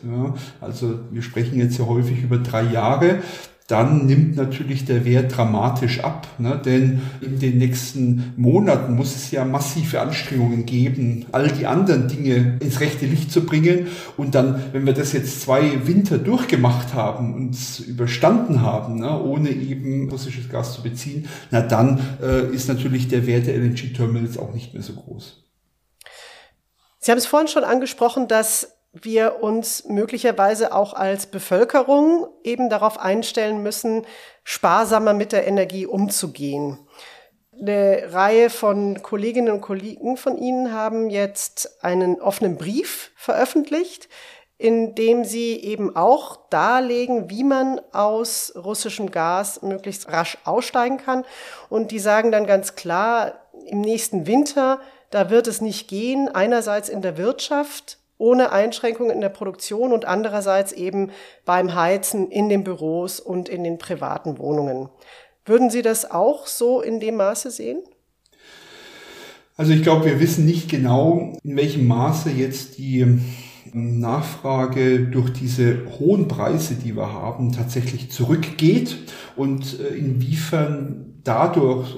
Also 0.61 0.99
wir 1.11 1.21
sprechen 1.21 1.59
jetzt 1.59 1.79
ja 1.79 1.85
häufig 1.85 2.23
über 2.23 2.37
drei 2.37 2.63
Jahre 2.63 3.19
dann 3.67 4.05
nimmt 4.05 4.35
natürlich 4.35 4.83
der 4.83 5.05
Wert 5.05 5.35
dramatisch 5.35 6.03
ab. 6.03 6.27
Ne? 6.37 6.61
Denn 6.63 7.01
in 7.21 7.39
den 7.39 7.57
nächsten 7.57 8.33
Monaten 8.35 8.93
muss 8.93 9.15
es 9.15 9.31
ja 9.31 9.45
massive 9.45 10.01
Anstrengungen 10.01 10.65
geben, 10.65 11.27
all 11.31 11.47
die 11.47 11.65
anderen 11.65 12.09
Dinge 12.09 12.57
ins 12.59 12.81
rechte 12.81 13.05
Licht 13.05 13.31
zu 13.31 13.45
bringen. 13.45 13.87
Und 14.17 14.35
dann, 14.35 14.61
wenn 14.73 14.85
wir 14.85 14.93
das 14.93 15.13
jetzt 15.13 15.41
zwei 15.41 15.87
Winter 15.87 16.17
durchgemacht 16.17 16.93
haben 16.93 17.33
und 17.33 17.55
überstanden 17.87 18.61
haben, 18.61 18.99
ne? 18.99 19.21
ohne 19.21 19.49
eben 19.49 20.09
russisches 20.09 20.49
Gas 20.49 20.73
zu 20.73 20.83
beziehen, 20.83 21.29
na 21.49 21.61
dann 21.61 22.01
äh, 22.21 22.53
ist 22.53 22.67
natürlich 22.67 23.07
der 23.07 23.25
Wert 23.27 23.47
der 23.47 23.55
LNG-Terminals 23.55 24.37
auch 24.37 24.53
nicht 24.53 24.73
mehr 24.73 24.83
so 24.83 24.93
groß. 24.93 25.41
Sie 26.99 27.11
haben 27.11 27.17
es 27.17 27.25
vorhin 27.25 27.47
schon 27.47 27.63
angesprochen, 27.63 28.27
dass 28.27 28.77
wir 28.93 29.41
uns 29.41 29.85
möglicherweise 29.85 30.73
auch 30.73 30.93
als 30.93 31.25
Bevölkerung 31.25 32.27
eben 32.43 32.69
darauf 32.69 32.99
einstellen 32.99 33.63
müssen, 33.63 34.05
sparsamer 34.43 35.13
mit 35.13 35.31
der 35.31 35.47
Energie 35.47 35.87
umzugehen. 35.87 36.77
Eine 37.59 38.13
Reihe 38.13 38.49
von 38.49 39.01
Kolleginnen 39.01 39.51
und 39.51 39.61
Kollegen 39.61 40.15
von 40.15 40.37
Ihnen 40.37 40.71
haben 40.71 41.09
jetzt 41.09 41.83
einen 41.83 42.21
offenen 42.21 42.57
Brief 42.57 43.11
veröffentlicht, 43.15 44.09
in 44.57 44.95
dem 44.95 45.25
sie 45.25 45.55
eben 45.57 45.95
auch 45.95 46.47
darlegen, 46.49 47.29
wie 47.29 47.43
man 47.43 47.81
aus 47.91 48.53
russischem 48.55 49.11
Gas 49.11 49.61
möglichst 49.61 50.07
rasch 50.09 50.37
aussteigen 50.45 50.97
kann. 50.97 51.25
Und 51.69 51.91
die 51.91 51.99
sagen 51.99 52.31
dann 52.31 52.45
ganz 52.45 52.75
klar, 52.75 53.33
im 53.65 53.81
nächsten 53.81 54.25
Winter, 54.27 54.79
da 55.09 55.29
wird 55.29 55.47
es 55.47 55.61
nicht 55.61 55.87
gehen, 55.87 56.29
einerseits 56.29 56.89
in 56.89 57.01
der 57.01 57.17
Wirtschaft, 57.17 57.97
ohne 58.23 58.53
Einschränkungen 58.53 59.11
in 59.11 59.19
der 59.19 59.27
Produktion 59.27 59.91
und 59.91 60.05
andererseits 60.05 60.71
eben 60.71 61.11
beim 61.43 61.75
Heizen 61.75 62.31
in 62.31 62.47
den 62.47 62.63
Büros 62.63 63.19
und 63.19 63.49
in 63.49 63.65
den 63.65 63.77
privaten 63.77 64.39
Wohnungen. 64.39 64.87
Würden 65.45 65.69
Sie 65.69 65.81
das 65.81 66.09
auch 66.09 66.47
so 66.47 66.81
in 66.81 67.01
dem 67.01 67.17
Maße 67.17 67.51
sehen? 67.51 67.83
Also 69.57 69.73
ich 69.73 69.83
glaube, 69.83 70.05
wir 70.05 70.21
wissen 70.21 70.45
nicht 70.45 70.69
genau, 70.69 71.33
in 71.43 71.57
welchem 71.57 71.85
Maße 71.85 72.29
jetzt 72.29 72.77
die 72.77 73.19
Nachfrage 73.73 75.01
durch 75.01 75.31
diese 75.31 75.79
hohen 75.99 76.29
Preise, 76.29 76.75
die 76.75 76.95
wir 76.95 77.11
haben, 77.11 77.51
tatsächlich 77.51 78.09
zurückgeht 78.09 78.95
und 79.35 79.79
äh, 79.81 79.95
inwiefern 79.95 81.12
dadurch 81.23 81.95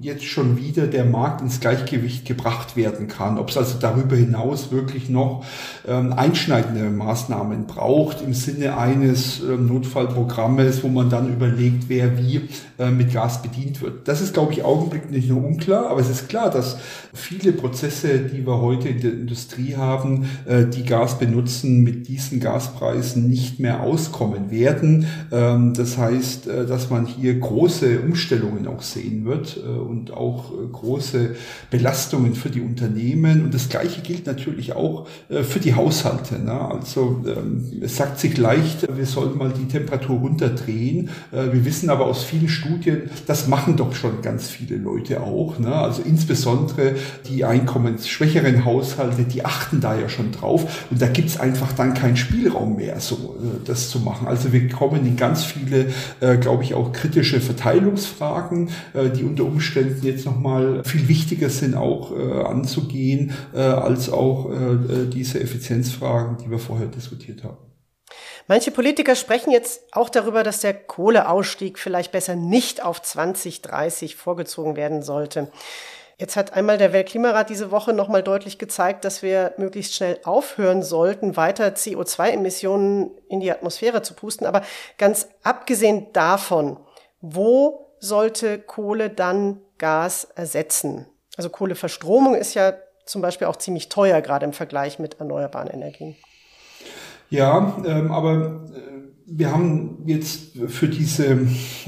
jetzt 0.00 0.24
schon 0.24 0.56
wieder 0.56 0.86
der 0.86 1.04
Markt 1.04 1.40
ins 1.40 1.60
Gleichgewicht 1.60 2.24
gebracht 2.24 2.76
werden 2.76 3.08
kann. 3.08 3.38
Ob 3.38 3.50
es 3.50 3.56
also 3.56 3.78
darüber 3.80 4.14
hinaus 4.14 4.70
wirklich 4.70 5.08
noch 5.08 5.44
ähm, 5.86 6.12
einschneidende 6.12 6.88
Maßnahmen 6.90 7.66
braucht 7.66 8.22
im 8.22 8.32
Sinne 8.32 8.76
eines 8.78 9.40
ähm, 9.40 9.66
Notfallprogrammes, 9.66 10.84
wo 10.84 10.88
man 10.88 11.10
dann 11.10 11.32
überlegt, 11.32 11.88
wer 11.88 12.16
wie 12.16 12.42
äh, 12.78 12.90
mit 12.90 13.12
Gas 13.12 13.42
bedient 13.42 13.82
wird. 13.82 14.06
Das 14.06 14.20
ist, 14.20 14.34
glaube 14.34 14.52
ich, 14.52 14.62
augenblicklich 14.62 15.10
nicht 15.10 15.28
nur 15.30 15.44
unklar, 15.44 15.90
aber 15.90 16.00
es 16.00 16.08
ist 16.08 16.28
klar, 16.28 16.50
dass 16.50 16.78
viele 17.12 17.52
Prozesse, 17.52 18.20
die 18.20 18.46
wir 18.46 18.60
heute 18.60 18.88
in 18.88 19.00
der 19.00 19.12
Industrie 19.12 19.74
haben, 19.74 20.28
äh, 20.46 20.64
die 20.64 20.84
Gas 20.84 21.18
benutzen, 21.18 21.82
mit 21.82 22.06
diesen 22.06 22.38
Gaspreisen 22.38 23.28
nicht 23.28 23.58
mehr 23.58 23.80
auskommen 23.80 24.52
werden. 24.52 25.06
Ähm, 25.32 25.74
das 25.74 25.98
heißt, 25.98 26.46
äh, 26.46 26.66
dass 26.66 26.88
man 26.88 27.06
hier 27.06 27.36
große 27.40 27.98
Umstellungen 28.00 28.57
auch 28.66 28.82
sehen 28.82 29.24
wird 29.24 29.58
äh, 29.58 29.68
und 29.68 30.12
auch 30.12 30.52
äh, 30.52 30.66
große 30.70 31.36
Belastungen 31.70 32.34
für 32.34 32.50
die 32.50 32.60
Unternehmen. 32.60 33.44
Und 33.44 33.54
das 33.54 33.68
Gleiche 33.68 34.00
gilt 34.00 34.26
natürlich 34.26 34.74
auch 34.74 35.06
äh, 35.28 35.42
für 35.42 35.60
die 35.60 35.74
Haushalte. 35.74 36.38
Ne? 36.38 36.52
Also 36.52 37.22
ähm, 37.26 37.64
es 37.82 37.96
sagt 37.96 38.18
sich 38.18 38.36
leicht, 38.36 38.86
wir 38.96 39.06
sollten 39.06 39.38
mal 39.38 39.52
die 39.52 39.68
Temperatur 39.68 40.18
runterdrehen. 40.18 41.10
Wir 41.30 41.64
wissen 41.64 41.90
aber 41.90 42.06
aus 42.06 42.24
vielen 42.24 42.48
Studien, 42.48 43.10
das 43.26 43.48
machen 43.48 43.76
doch 43.76 43.94
schon 43.94 44.22
ganz 44.22 44.48
viele 44.48 44.76
Leute 44.76 45.22
auch. 45.22 45.58
Ne? 45.58 45.74
Also 45.74 46.02
insbesondere 46.02 46.94
die 47.28 47.44
einkommensschwächeren 47.44 48.64
Haushalte, 48.64 49.24
die 49.24 49.44
achten 49.44 49.80
da 49.80 49.98
ja 49.98 50.08
schon 50.08 50.32
drauf. 50.32 50.86
Und 50.90 51.00
da 51.02 51.08
gibt's 51.08 51.38
einfach 51.38 51.72
dann 51.72 51.94
keinen 51.94 52.16
Spielraum 52.16 52.76
mehr, 52.76 53.00
so 53.00 53.36
das 53.64 53.90
zu 53.90 54.00
machen. 54.00 54.26
Also 54.26 54.52
wir 54.52 54.68
kommen 54.68 55.04
in 55.06 55.16
ganz 55.16 55.44
viele, 55.44 55.88
glaube 56.40 56.64
ich, 56.64 56.74
auch 56.74 56.92
kritische 56.92 57.40
Verteilungsfragen, 57.40 58.47
die 58.50 59.24
unter 59.24 59.44
Umständen 59.44 60.04
jetzt 60.04 60.24
nochmal 60.26 60.82
viel 60.84 61.08
wichtiger 61.08 61.50
sind 61.50 61.74
auch 61.74 62.12
äh, 62.16 62.42
anzugehen, 62.42 63.32
äh, 63.54 63.60
als 63.60 64.10
auch 64.10 64.50
äh, 64.50 65.06
diese 65.12 65.40
Effizienzfragen, 65.40 66.38
die 66.38 66.50
wir 66.50 66.58
vorher 66.58 66.86
diskutiert 66.86 67.44
haben. 67.44 67.58
Manche 68.46 68.70
Politiker 68.70 69.14
sprechen 69.14 69.50
jetzt 69.50 69.82
auch 69.92 70.08
darüber, 70.08 70.42
dass 70.42 70.60
der 70.60 70.72
Kohleausstieg 70.72 71.78
vielleicht 71.78 72.12
besser 72.12 72.34
nicht 72.34 72.82
auf 72.82 73.02
2030 73.02 74.16
vorgezogen 74.16 74.74
werden 74.74 75.02
sollte. 75.02 75.50
Jetzt 76.16 76.34
hat 76.34 76.54
einmal 76.54 76.78
der 76.78 76.92
Weltklimarat 76.92 77.48
diese 77.48 77.70
Woche 77.70 77.92
nochmal 77.92 78.22
deutlich 78.22 78.58
gezeigt, 78.58 79.04
dass 79.04 79.22
wir 79.22 79.52
möglichst 79.56 79.94
schnell 79.94 80.18
aufhören 80.24 80.82
sollten, 80.82 81.36
weiter 81.36 81.68
CO2-Emissionen 81.68 83.10
in 83.28 83.40
die 83.40 83.52
Atmosphäre 83.52 84.02
zu 84.02 84.14
pusten. 84.14 84.46
Aber 84.46 84.62
ganz 84.96 85.28
abgesehen 85.44 86.12
davon, 86.12 86.78
wo 87.20 87.87
sollte 88.00 88.58
Kohle 88.58 89.10
dann 89.10 89.60
Gas 89.78 90.24
ersetzen? 90.34 91.06
Also 91.36 91.50
Kohleverstromung 91.50 92.34
ist 92.34 92.54
ja 92.54 92.74
zum 93.04 93.22
Beispiel 93.22 93.46
auch 93.46 93.56
ziemlich 93.56 93.88
teuer, 93.88 94.20
gerade 94.20 94.44
im 94.44 94.52
Vergleich 94.52 94.98
mit 94.98 95.18
erneuerbaren 95.20 95.68
Energien. 95.68 96.16
Ja, 97.30 97.76
ähm, 97.84 98.10
aber 98.10 98.62
äh, 98.74 98.97
wir 99.30 99.52
haben 99.52 99.98
jetzt 100.06 100.52
für 100.68 100.88
diese 100.88 101.38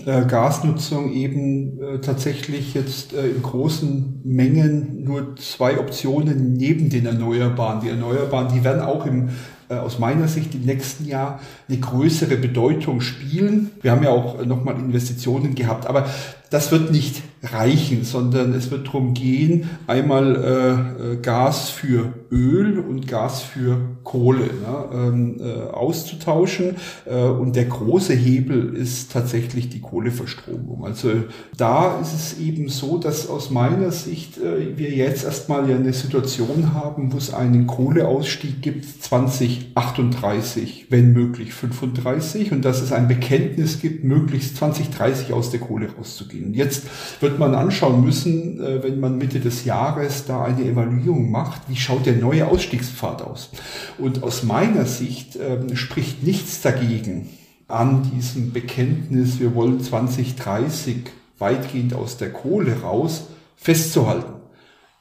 äh, 0.04 0.26
Gasnutzung 0.26 1.12
eben 1.12 1.80
äh, 1.80 2.00
tatsächlich 2.00 2.74
jetzt 2.74 3.14
äh, 3.14 3.28
in 3.28 3.42
großen 3.42 4.20
Mengen 4.24 5.04
nur 5.04 5.36
zwei 5.36 5.78
Optionen 5.78 6.52
neben 6.52 6.90
den 6.90 7.06
Erneuerbaren. 7.06 7.80
Die 7.80 7.88
Erneuerbaren, 7.88 8.52
die 8.52 8.62
werden 8.62 8.82
auch 8.82 9.06
im 9.06 9.30
äh, 9.70 9.74
aus 9.74 9.98
meiner 9.98 10.28
Sicht 10.28 10.54
im 10.54 10.62
nächsten 10.62 11.06
Jahr 11.06 11.40
eine 11.68 11.78
größere 11.78 12.36
Bedeutung 12.36 13.00
spielen. 13.00 13.70
Wir 13.80 13.92
haben 13.92 14.02
ja 14.02 14.10
auch 14.10 14.44
nochmal 14.44 14.74
Investitionen 14.74 15.54
gehabt, 15.54 15.86
aber 15.86 16.10
das 16.50 16.72
wird 16.72 16.90
nicht 16.90 17.22
reichen, 17.42 18.04
sondern 18.04 18.52
es 18.52 18.70
wird 18.70 18.86
darum 18.86 19.14
gehen, 19.14 19.70
einmal 19.86 20.36
äh, 20.36 21.12
äh, 21.12 21.16
Gas 21.16 21.70
für 21.70 22.12
Öl 22.30 22.78
und 22.78 23.08
Gas 23.08 23.42
für 23.42 23.80
Kohle 24.04 24.44
ne, 24.44 24.84
ähm, 24.92 25.40
äh, 25.40 25.70
auszutauschen. 25.70 26.76
Äh, 27.06 27.24
und 27.24 27.56
der 27.56 27.64
große 27.64 28.12
Hebel 28.12 28.74
ist 28.76 29.12
tatsächlich 29.12 29.70
die 29.70 29.80
Kohleverstromung. 29.80 30.84
Also 30.84 31.10
da 31.56 31.98
ist 32.00 32.12
es 32.12 32.38
eben 32.38 32.68
so, 32.68 32.98
dass 32.98 33.28
aus 33.28 33.50
meiner 33.50 33.90
Sicht 33.90 34.36
äh, 34.36 34.76
wir 34.76 34.90
jetzt 34.90 35.24
erstmal 35.24 35.68
ja 35.70 35.76
eine 35.76 35.94
Situation 35.94 36.74
haben, 36.74 37.12
wo 37.12 37.16
es 37.16 37.32
einen 37.32 37.66
Kohleausstieg 37.66 38.60
gibt 38.60 39.02
2038, 39.02 40.86
wenn 40.90 41.14
möglich 41.14 41.54
35 41.54 42.52
und 42.52 42.66
dass 42.66 42.82
es 42.82 42.92
ein 42.92 43.08
Bekenntnis 43.08 43.80
gibt, 43.80 44.04
möglichst 44.04 44.56
2030 44.58 45.32
aus 45.32 45.50
der 45.50 45.60
Kohle 45.60 45.88
rauszugehen. 45.96 46.52
Jetzt 46.52 46.84
wird 47.20 47.29
man 47.38 47.54
anschauen 47.54 48.04
müssen, 48.04 48.60
äh, 48.60 48.82
wenn 48.82 49.00
man 49.00 49.18
Mitte 49.18 49.40
des 49.40 49.64
Jahres 49.64 50.24
da 50.26 50.44
eine 50.44 50.64
Evaluierung 50.64 51.30
macht, 51.30 51.62
wie 51.68 51.76
schaut 51.76 52.06
der 52.06 52.16
neue 52.16 52.46
Ausstiegspfad 52.46 53.22
aus. 53.22 53.50
Und 53.98 54.22
aus 54.22 54.42
meiner 54.42 54.86
Sicht 54.86 55.36
äh, 55.36 55.76
spricht 55.76 56.22
nichts 56.22 56.60
dagegen, 56.62 57.28
an 57.68 58.10
diesem 58.14 58.52
Bekenntnis, 58.52 59.38
wir 59.38 59.54
wollen 59.54 59.80
2030 59.80 61.04
weitgehend 61.38 61.94
aus 61.94 62.16
der 62.16 62.32
Kohle 62.32 62.80
raus, 62.82 63.28
festzuhalten. 63.56 64.39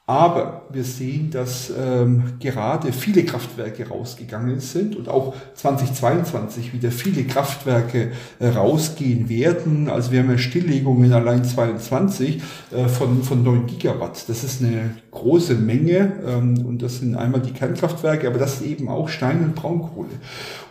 Aber 0.09 0.63
wir 0.71 0.83
sehen, 0.83 1.29
dass 1.29 1.71
ähm, 1.79 2.23
gerade 2.39 2.91
viele 2.91 3.23
Kraftwerke 3.25 3.89
rausgegangen 3.89 4.59
sind 4.59 4.95
und 4.95 5.07
auch 5.07 5.35
2022 5.53 6.73
wieder 6.73 6.89
viele 6.89 7.25
Kraftwerke 7.25 8.13
äh, 8.39 8.47
rausgehen 8.47 9.29
werden. 9.29 9.87
Also 9.87 10.11
wir 10.11 10.21
haben 10.21 10.31
ja 10.31 10.39
Stilllegungen 10.39 11.13
allein 11.13 11.45
22 11.45 12.41
äh, 12.71 12.87
von, 12.87 13.21
von 13.21 13.43
9 13.43 13.67
Gigawatt. 13.67 14.27
Das 14.27 14.43
ist 14.43 14.63
eine 14.63 14.95
große 15.11 15.53
Menge 15.53 16.13
ähm, 16.25 16.65
und 16.65 16.81
das 16.81 16.97
sind 16.97 17.13
einmal 17.13 17.41
die 17.41 17.53
Kernkraftwerke, 17.53 18.27
aber 18.27 18.39
das 18.39 18.63
eben 18.63 18.89
auch 18.89 19.09
Stein- 19.09 19.43
und 19.43 19.53
Braunkohle. 19.53 20.09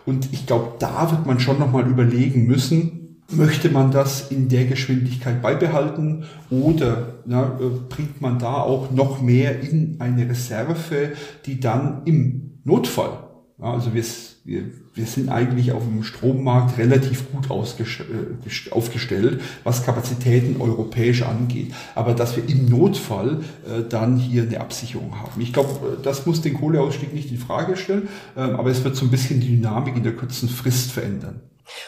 Und 0.04 0.32
ich 0.32 0.48
glaube, 0.48 0.72
da 0.80 1.12
wird 1.12 1.26
man 1.26 1.38
schon 1.38 1.60
nochmal 1.60 1.86
überlegen 1.86 2.48
müssen, 2.48 2.98
Möchte 3.30 3.68
man 3.68 3.90
das 3.90 4.30
in 4.30 4.48
der 4.48 4.64
Geschwindigkeit 4.64 5.42
beibehalten 5.42 6.24
oder 6.48 7.17
na, 7.28 7.58
äh, 7.60 7.68
bringt 7.88 8.20
man 8.20 8.38
da 8.38 8.54
auch 8.54 8.90
noch 8.90 9.20
mehr 9.20 9.60
in 9.60 9.96
eine 10.00 10.28
Reserve, 10.28 11.12
die 11.44 11.60
dann 11.60 12.02
im 12.06 12.60
Notfall, 12.64 13.18
also 13.60 13.92
wir, 13.92 14.04
wir, 14.44 14.62
wir 14.94 15.04
sind 15.04 15.28
eigentlich 15.28 15.72
auf 15.72 15.84
dem 15.84 16.02
Strommarkt 16.04 16.78
relativ 16.78 17.30
gut 17.30 17.50
äh, 17.50 18.70
aufgestellt, 18.70 19.42
was 19.62 19.84
Kapazitäten 19.84 20.60
europäisch 20.60 21.22
angeht, 21.22 21.74
aber 21.94 22.14
dass 22.14 22.36
wir 22.36 22.48
im 22.48 22.66
Notfall 22.66 23.40
äh, 23.66 23.82
dann 23.86 24.16
hier 24.16 24.44
eine 24.44 24.60
Absicherung 24.60 25.20
haben. 25.20 25.40
Ich 25.40 25.52
glaube, 25.52 25.70
äh, 25.70 26.02
das 26.02 26.24
muss 26.24 26.40
den 26.40 26.54
Kohleausstieg 26.54 27.12
nicht 27.12 27.30
in 27.30 27.38
Frage 27.38 27.76
stellen, 27.76 28.08
äh, 28.36 28.40
aber 28.40 28.70
es 28.70 28.84
wird 28.84 28.96
so 28.96 29.04
ein 29.04 29.10
bisschen 29.10 29.40
die 29.40 29.56
Dynamik 29.56 29.96
in 29.96 30.02
der 30.02 30.16
kurzen 30.16 30.48
Frist 30.48 30.92
verändern. 30.92 31.40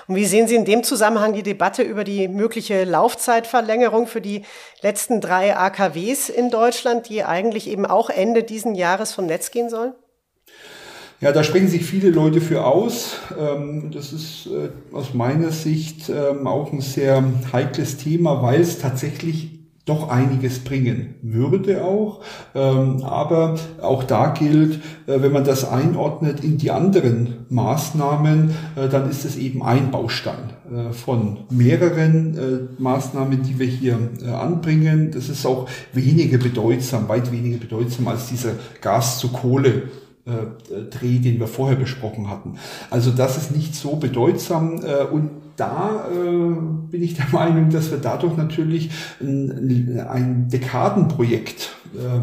Und 0.06 0.16
wie 0.16 0.26
sehen 0.26 0.48
Sie 0.48 0.54
in 0.54 0.64
dem 0.64 0.82
Zusammenhang 0.82 1.32
die 1.32 1.42
Debatte 1.42 1.82
über 1.82 2.04
die 2.04 2.28
mögliche 2.28 2.84
Laufzeitverlängerung 2.84 4.06
für 4.06 4.20
die 4.20 4.42
letzten 4.82 5.20
drei 5.20 5.56
AKWs 5.56 6.28
in 6.28 6.50
Deutschland, 6.50 7.08
die 7.08 7.24
eigentlich 7.24 7.68
eben 7.68 7.86
auch 7.86 8.10
Ende 8.10 8.42
diesen 8.42 8.74
Jahres 8.74 9.12
vom 9.12 9.26
Netz 9.26 9.50
gehen 9.50 9.70
sollen? 9.70 9.94
Ja, 11.20 11.32
da 11.32 11.44
sprechen 11.44 11.68
sich 11.68 11.84
viele 11.84 12.08
Leute 12.08 12.40
für 12.40 12.64
aus. 12.64 13.18
Ähm, 13.38 13.90
das 13.92 14.12
ist 14.14 14.46
äh, 14.46 14.70
aus 14.94 15.12
meiner 15.12 15.50
Sicht 15.50 16.08
ähm, 16.08 16.46
auch 16.46 16.72
ein 16.72 16.80
sehr 16.80 17.22
heikles 17.52 17.98
Thema, 17.98 18.42
weil 18.42 18.62
es 18.62 18.78
tatsächlich 18.78 19.59
doch 19.90 20.08
einiges 20.08 20.60
bringen 20.60 21.16
würde 21.20 21.84
auch. 21.84 22.20
Ähm, 22.54 23.02
aber 23.02 23.56
auch 23.82 24.04
da 24.04 24.28
gilt, 24.28 24.76
äh, 25.06 25.20
wenn 25.20 25.32
man 25.32 25.44
das 25.44 25.68
einordnet 25.68 26.44
in 26.44 26.58
die 26.58 26.70
anderen 26.70 27.46
Maßnahmen, 27.48 28.50
äh, 28.76 28.88
dann 28.88 29.10
ist 29.10 29.24
es 29.24 29.36
eben 29.36 29.62
ein 29.64 29.90
Baustein 29.90 30.50
äh, 30.70 30.92
von 30.92 31.38
mehreren 31.50 32.68
Maßnahmen, 32.78 33.42
die 33.42 33.58
wir 33.58 33.66
hier 33.66 33.98
anbringen. 34.32 35.10
Das 35.12 35.28
ist 35.28 35.44
auch 35.44 35.68
weniger 35.92 36.38
bedeutsam, 36.38 37.08
weit 37.08 37.32
weniger 37.32 37.58
bedeutsam 37.58 38.06
als 38.08 38.28
dieser 38.28 38.52
Gas 38.80 39.18
zu 39.18 39.28
Kohle 39.28 39.82
Dreh, 40.24 41.18
den 41.18 41.40
wir 41.40 41.46
vorher 41.46 41.76
besprochen 41.76 42.28
hatten. 42.28 42.58
Also 42.90 43.10
das 43.10 43.36
ist 43.36 43.56
nicht 43.56 43.74
so 43.74 43.96
bedeutsam 43.96 44.80
und 45.12 45.30
da 45.60 46.06
äh, 46.10 46.90
bin 46.90 47.02
ich 47.02 47.14
der 47.14 47.26
Meinung, 47.32 47.70
dass 47.70 47.90
wir 47.90 47.98
dadurch 47.98 48.36
natürlich 48.36 48.90
ein, 49.20 50.00
ein 50.08 50.48
Dekadenprojekt, 50.48 51.76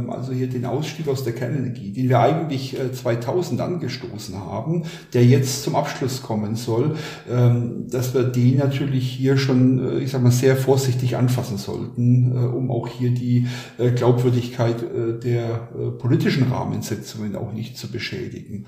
also 0.09 0.33
hier 0.33 0.47
den 0.47 0.65
Ausstieg 0.65 1.07
aus 1.07 1.23
der 1.23 1.33
Kernenergie, 1.33 1.91
den 1.91 2.09
wir 2.09 2.19
eigentlich 2.19 2.79
äh, 2.79 2.91
2000 2.91 3.59
angestoßen 3.61 4.35
haben, 4.35 4.83
der 5.13 5.25
jetzt 5.25 5.63
zum 5.63 5.75
Abschluss 5.75 6.21
kommen 6.21 6.55
soll, 6.55 6.95
ähm, 7.29 7.87
dass 7.89 8.13
wir 8.13 8.23
den 8.23 8.57
natürlich 8.57 9.09
hier 9.09 9.37
schon, 9.37 9.79
äh, 9.79 9.99
ich 9.99 10.11
sag 10.11 10.21
mal, 10.21 10.31
sehr 10.31 10.55
vorsichtig 10.55 11.17
anfassen 11.17 11.57
sollten, 11.57 12.31
äh, 12.31 12.39
um 12.39 12.71
auch 12.71 12.87
hier 12.87 13.11
die 13.11 13.47
äh, 13.77 13.91
Glaubwürdigkeit 13.91 14.81
äh, 14.83 15.19
der 15.19 15.69
äh, 15.77 15.91
politischen 15.91 16.51
Rahmensetzungen 16.51 17.35
auch 17.35 17.53
nicht 17.53 17.77
zu 17.77 17.91
beschädigen. 17.91 18.65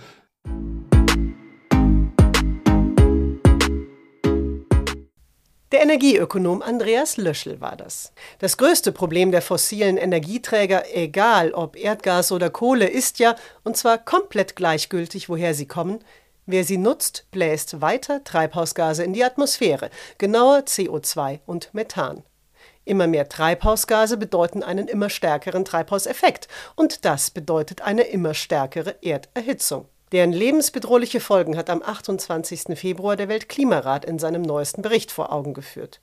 Der 5.71 5.83
Energieökonom 5.83 6.63
Andreas 6.63 7.17
Löschel 7.17 7.61
war 7.61 7.75
das. 7.75 8.11
Das 8.39 8.57
größte 8.57 8.91
Problem 8.91 9.29
der 9.29 9.43
fossilen 9.43 9.97
Energieträger, 9.97 10.83
egal 10.95 11.51
ob 11.53 11.75
Erdgas 11.75 12.31
oder 12.31 12.49
Kohle, 12.49 12.87
ist 12.87 13.19
ja, 13.19 13.35
und 13.63 13.77
zwar 13.77 13.99
komplett 13.99 14.55
gleichgültig, 14.55 15.29
woher 15.29 15.53
sie 15.53 15.67
kommen, 15.67 15.99
wer 16.47 16.63
sie 16.63 16.79
nutzt, 16.79 17.27
bläst 17.29 17.81
weiter 17.81 18.23
Treibhausgase 18.23 19.03
in 19.03 19.13
die 19.13 19.23
Atmosphäre, 19.23 19.91
genauer 20.17 20.61
CO2 20.61 21.41
und 21.45 21.71
Methan. 21.75 22.23
Immer 22.83 23.05
mehr 23.05 23.29
Treibhausgase 23.29 24.17
bedeuten 24.17 24.63
einen 24.63 24.87
immer 24.87 25.11
stärkeren 25.11 25.65
Treibhauseffekt, 25.65 26.47
und 26.75 27.05
das 27.05 27.29
bedeutet 27.29 27.81
eine 27.81 28.01
immer 28.01 28.33
stärkere 28.33 28.95
Erderhitzung. 29.03 29.87
Deren 30.11 30.33
lebensbedrohliche 30.33 31.19
Folgen 31.19 31.55
hat 31.55 31.69
am 31.69 31.83
28. 31.83 32.77
Februar 32.77 33.15
der 33.15 33.29
Weltklimarat 33.29 34.05
in 34.05 34.17
seinem 34.17 34.41
neuesten 34.41 34.81
Bericht 34.81 35.11
vor 35.11 35.31
Augen 35.31 35.53
geführt. 35.53 36.01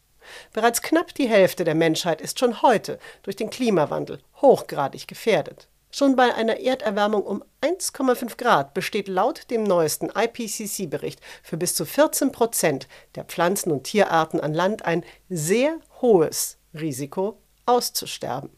Bereits 0.53 0.83
knapp 0.83 1.15
die 1.15 1.29
Hälfte 1.29 1.65
der 1.65 1.75
Menschheit 1.75 2.21
ist 2.21 2.39
schon 2.39 2.63
heute 2.63 2.99
durch 3.23 3.37
den 3.37 3.51
Klimawandel 3.51 4.21
hochgradig 4.41 5.09
gefährdet. 5.09 5.69
Schon 5.91 6.15
bei 6.15 6.35
einer 6.35 6.61
Erderwärmung 6.61 7.23
um 7.23 7.43
1,5 7.63 8.37
Grad 8.37 8.75
besteht 8.75 9.09
laut 9.09 9.51
dem 9.51 9.63
neuesten 9.63 10.11
IPCC-Bericht 10.11 11.21
für 11.43 11.57
bis 11.57 11.75
zu 11.75 11.85
14 11.85 12.33
Prozent 12.33 12.87
der 13.15 13.25
Pflanzen- 13.25 13.73
und 13.73 13.85
Tierarten 13.85 14.41
an 14.41 14.53
Land 14.53 14.85
ein 14.85 15.05
sehr 15.29 15.79
hohes 16.03 16.59
Risiko 16.75 17.39
auszusterben. 17.65 18.51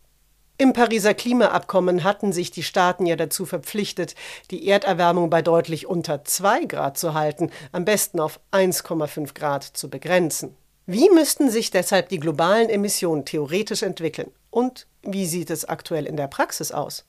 Im 0.61 0.73
Pariser 0.73 1.15
Klimaabkommen 1.15 2.03
hatten 2.03 2.33
sich 2.33 2.51
die 2.51 2.65
Staaten 2.65 3.07
ja 3.07 3.15
dazu 3.15 3.47
verpflichtet, 3.47 4.17
die 4.51 4.67
Erderwärmung 4.67 5.31
bei 5.31 5.41
deutlich 5.41 5.87
unter 5.87 6.25
2 6.25 6.65
Grad 6.65 6.99
zu 6.99 7.15
halten, 7.15 7.53
am 7.71 7.85
besten 7.85 8.19
auf 8.19 8.41
1,5 8.51 9.35
Grad 9.35 9.63
zu 9.63 9.89
begrenzen. 9.89 10.57
Wie 10.85 11.11
müssten 11.11 11.49
sich 11.49 11.71
deshalb 11.71 12.09
die 12.09 12.19
globalen 12.19 12.71
Emissionen 12.71 13.25
theoretisch 13.25 13.85
entwickeln? 13.85 14.33
Und 14.51 14.89
wie 15.03 15.27
sieht 15.27 15.51
es 15.51 15.65
aktuell 15.65 16.07
in 16.07 16.17
der 16.17 16.27
Praxis 16.27 16.73
aus? 16.73 17.05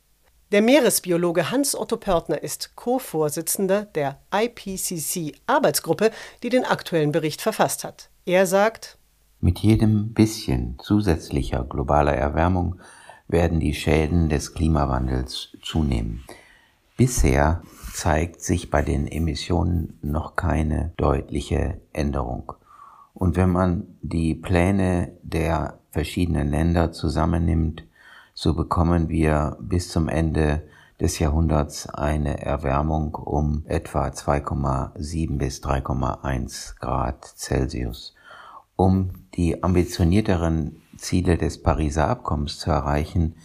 Der 0.52 0.62
Meeresbiologe 0.62 1.50
Hans-Otto 1.50 1.98
Pörtner 1.98 2.44
ist 2.44 2.76
Co-Vorsitzender 2.76 3.86
der 3.96 4.20
IPCC-Arbeitsgruppe, 4.32 6.12
die 6.44 6.50
den 6.50 6.66
aktuellen 6.66 7.12
Bericht 7.12 7.42
verfasst 7.42 7.84
hat. 7.84 8.12
Er 8.26 8.46
sagt, 8.46 9.00
mit 9.42 9.58
jedem 9.60 10.14
bisschen 10.14 10.78
zusätzlicher 10.84 11.64
globaler 11.64 12.14
Erwärmung 12.14 12.80
werden 13.30 13.60
die 13.60 13.76
Schäden 13.76 14.28
des 14.28 14.54
Klimawandels 14.54 15.56
zunehmen. 15.62 16.26
Bisher 16.98 17.62
zeigt 17.94 18.42
sich 18.42 18.70
bei 18.70 18.82
den 18.82 19.08
Emissionen 19.08 19.98
noch 20.02 20.36
keine 20.36 20.92
deutliche 20.98 21.80
Änderung. 21.94 22.52
Und 23.13 23.38
wenn 23.38 23.52
man 23.52 23.88
die 24.02 24.36
Pläne 24.36 25.12
der 25.22 25.80
verschiedenen 25.92 26.50
Länder 26.50 26.92
zusammennimmt, 26.92 27.84
so 28.34 28.54
bekommen 28.54 29.10
wir 29.10 29.58
bis 29.62 29.89
zum 29.89 30.10
Ende 30.10 30.63
des 31.00 31.20
Jahrhunderts 31.20 31.88
eine 31.88 32.42
Erwärmung 32.42 33.15
um 33.15 33.63
etwa 33.68 34.08
2,7 34.08 35.38
bis 35.38 35.62
3,1 35.62 36.80
Grad 36.80 37.26
Celsius. 37.26 38.15
Um 38.76 39.12
die 39.36 39.63
ambitionierteren 39.63 40.82
Ziele 41.02 41.38
des 41.38 41.62
Pariser 41.62 42.08
Abkommens 42.08 42.60
zu 42.60 42.72
erreichen, 42.72 43.36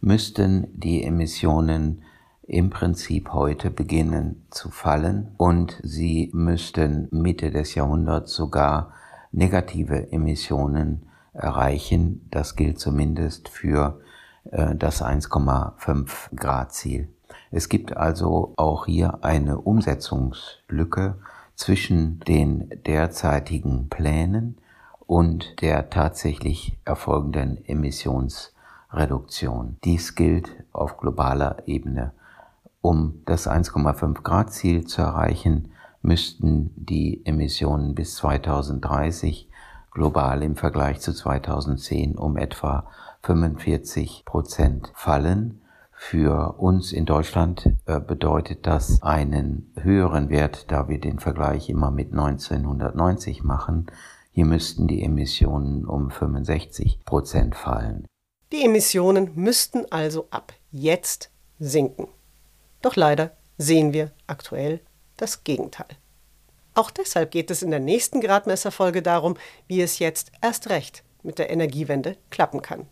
müssten 0.00 0.68
die 0.72 1.04
Emissionen 1.04 2.02
im 2.46 2.70
Prinzip 2.70 3.32
heute 3.32 3.70
beginnen 3.70 4.44
zu 4.50 4.70
fallen 4.70 5.32
und 5.38 5.80
sie 5.82 6.30
müssten 6.34 7.08
Mitte 7.10 7.50
des 7.50 7.74
Jahrhunderts 7.74 8.34
sogar 8.34 8.92
negative 9.32 10.12
Emissionen 10.12 11.06
erreichen. 11.32 12.26
Das 12.30 12.54
gilt 12.54 12.78
zumindest 12.78 13.48
für 13.48 14.00
äh, 14.50 14.74
das 14.74 15.02
1,5 15.02 16.36
Grad 16.36 16.72
Ziel. 16.72 17.08
Es 17.50 17.68
gibt 17.68 17.96
also 17.96 18.52
auch 18.56 18.86
hier 18.86 19.24
eine 19.24 19.58
Umsetzungslücke 19.58 21.16
zwischen 21.54 22.20
den 22.20 22.68
derzeitigen 22.84 23.88
Plänen 23.88 24.58
und 25.06 25.60
der 25.60 25.90
tatsächlich 25.90 26.78
erfolgenden 26.84 27.64
Emissionsreduktion. 27.66 29.76
Dies 29.84 30.14
gilt 30.14 30.50
auf 30.72 30.96
globaler 30.98 31.58
Ebene. 31.66 32.12
Um 32.80 33.22
das 33.24 33.48
1,5 33.48 34.22
Grad 34.22 34.52
Ziel 34.52 34.86
zu 34.86 35.02
erreichen, 35.02 35.72
müssten 36.02 36.70
die 36.76 37.24
Emissionen 37.24 37.94
bis 37.94 38.16
2030 38.16 39.48
global 39.90 40.42
im 40.42 40.56
Vergleich 40.56 41.00
zu 41.00 41.14
2010 41.14 42.18
um 42.18 42.36
etwa 42.36 42.90
45 43.22 44.24
Prozent 44.26 44.92
fallen. 44.94 45.62
Für 45.92 46.56
uns 46.58 46.92
in 46.92 47.06
Deutschland 47.06 47.70
äh, 47.86 48.00
bedeutet 48.00 48.66
das 48.66 49.02
einen 49.02 49.72
höheren 49.80 50.28
Wert, 50.28 50.70
da 50.70 50.88
wir 50.88 51.00
den 51.00 51.20
Vergleich 51.20 51.70
immer 51.70 51.90
mit 51.90 52.12
1990 52.12 53.42
machen. 53.44 53.86
Hier 54.36 54.46
müssten 54.46 54.88
die 54.88 55.00
Emissionen 55.04 55.84
um 55.84 56.10
65 56.10 57.04
Prozent 57.04 57.54
fallen. 57.54 58.04
Die 58.50 58.64
Emissionen 58.64 59.30
müssten 59.36 59.86
also 59.92 60.26
ab 60.30 60.52
jetzt 60.72 61.30
sinken. 61.60 62.08
Doch 62.82 62.96
leider 62.96 63.36
sehen 63.58 63.92
wir 63.92 64.10
aktuell 64.26 64.80
das 65.16 65.44
Gegenteil. 65.44 65.86
Auch 66.74 66.90
deshalb 66.90 67.30
geht 67.30 67.48
es 67.52 67.62
in 67.62 67.70
der 67.70 67.78
nächsten 67.78 68.20
Gradmesserfolge 68.20 69.02
darum, 69.02 69.36
wie 69.68 69.80
es 69.80 70.00
jetzt 70.00 70.32
erst 70.42 70.68
recht 70.68 71.04
mit 71.22 71.38
der 71.38 71.50
Energiewende 71.50 72.16
klappen 72.30 72.60
kann. 72.60 72.88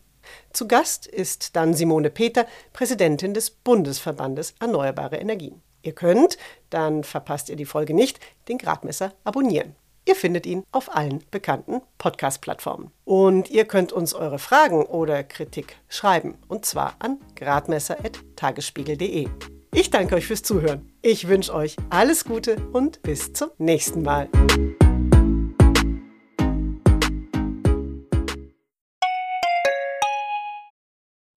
Zu 0.52 0.68
Gast 0.68 1.08
ist 1.08 1.56
dann 1.56 1.74
Simone 1.74 2.10
Peter, 2.10 2.46
Präsidentin 2.72 3.34
des 3.34 3.50
Bundesverbandes 3.50 4.54
Erneuerbare 4.60 5.16
Energien. 5.16 5.60
Ihr 5.82 5.92
könnt, 5.92 6.38
dann 6.70 7.02
verpasst 7.02 7.48
ihr 7.48 7.56
die 7.56 7.64
Folge 7.64 7.94
nicht, 7.94 8.20
den 8.46 8.58
Gradmesser 8.58 9.12
abonnieren. 9.24 9.74
Ihr 10.04 10.16
findet 10.16 10.46
ihn 10.46 10.64
auf 10.72 10.94
allen 10.94 11.22
bekannten 11.30 11.80
Podcast-Plattformen. 11.98 12.90
Und 13.04 13.50
ihr 13.50 13.66
könnt 13.66 13.92
uns 13.92 14.14
eure 14.14 14.40
Fragen 14.40 14.84
oder 14.84 15.22
Kritik 15.22 15.76
schreiben, 15.88 16.34
und 16.48 16.64
zwar 16.64 16.96
an 16.98 17.18
gradmesser.tagesspiegel.de. 17.36 19.28
Ich 19.74 19.90
danke 19.90 20.16
euch 20.16 20.26
fürs 20.26 20.42
Zuhören. 20.42 20.90
Ich 21.02 21.28
wünsche 21.28 21.54
euch 21.54 21.76
alles 21.88 22.24
Gute 22.24 22.56
und 22.72 23.00
bis 23.02 23.32
zum 23.32 23.50
nächsten 23.58 24.02
Mal. 24.02 24.28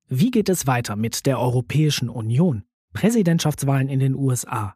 Wie 0.07 0.31
geht 0.31 0.49
es 0.49 0.65
weiter 0.65 0.95
mit 0.95 1.27
der 1.27 1.39
Europäischen 1.39 2.09
Union? 2.09 2.63
Präsidentschaftswahlen 2.93 3.89
in 3.89 3.99
den 3.99 4.15
USA, 4.15 4.75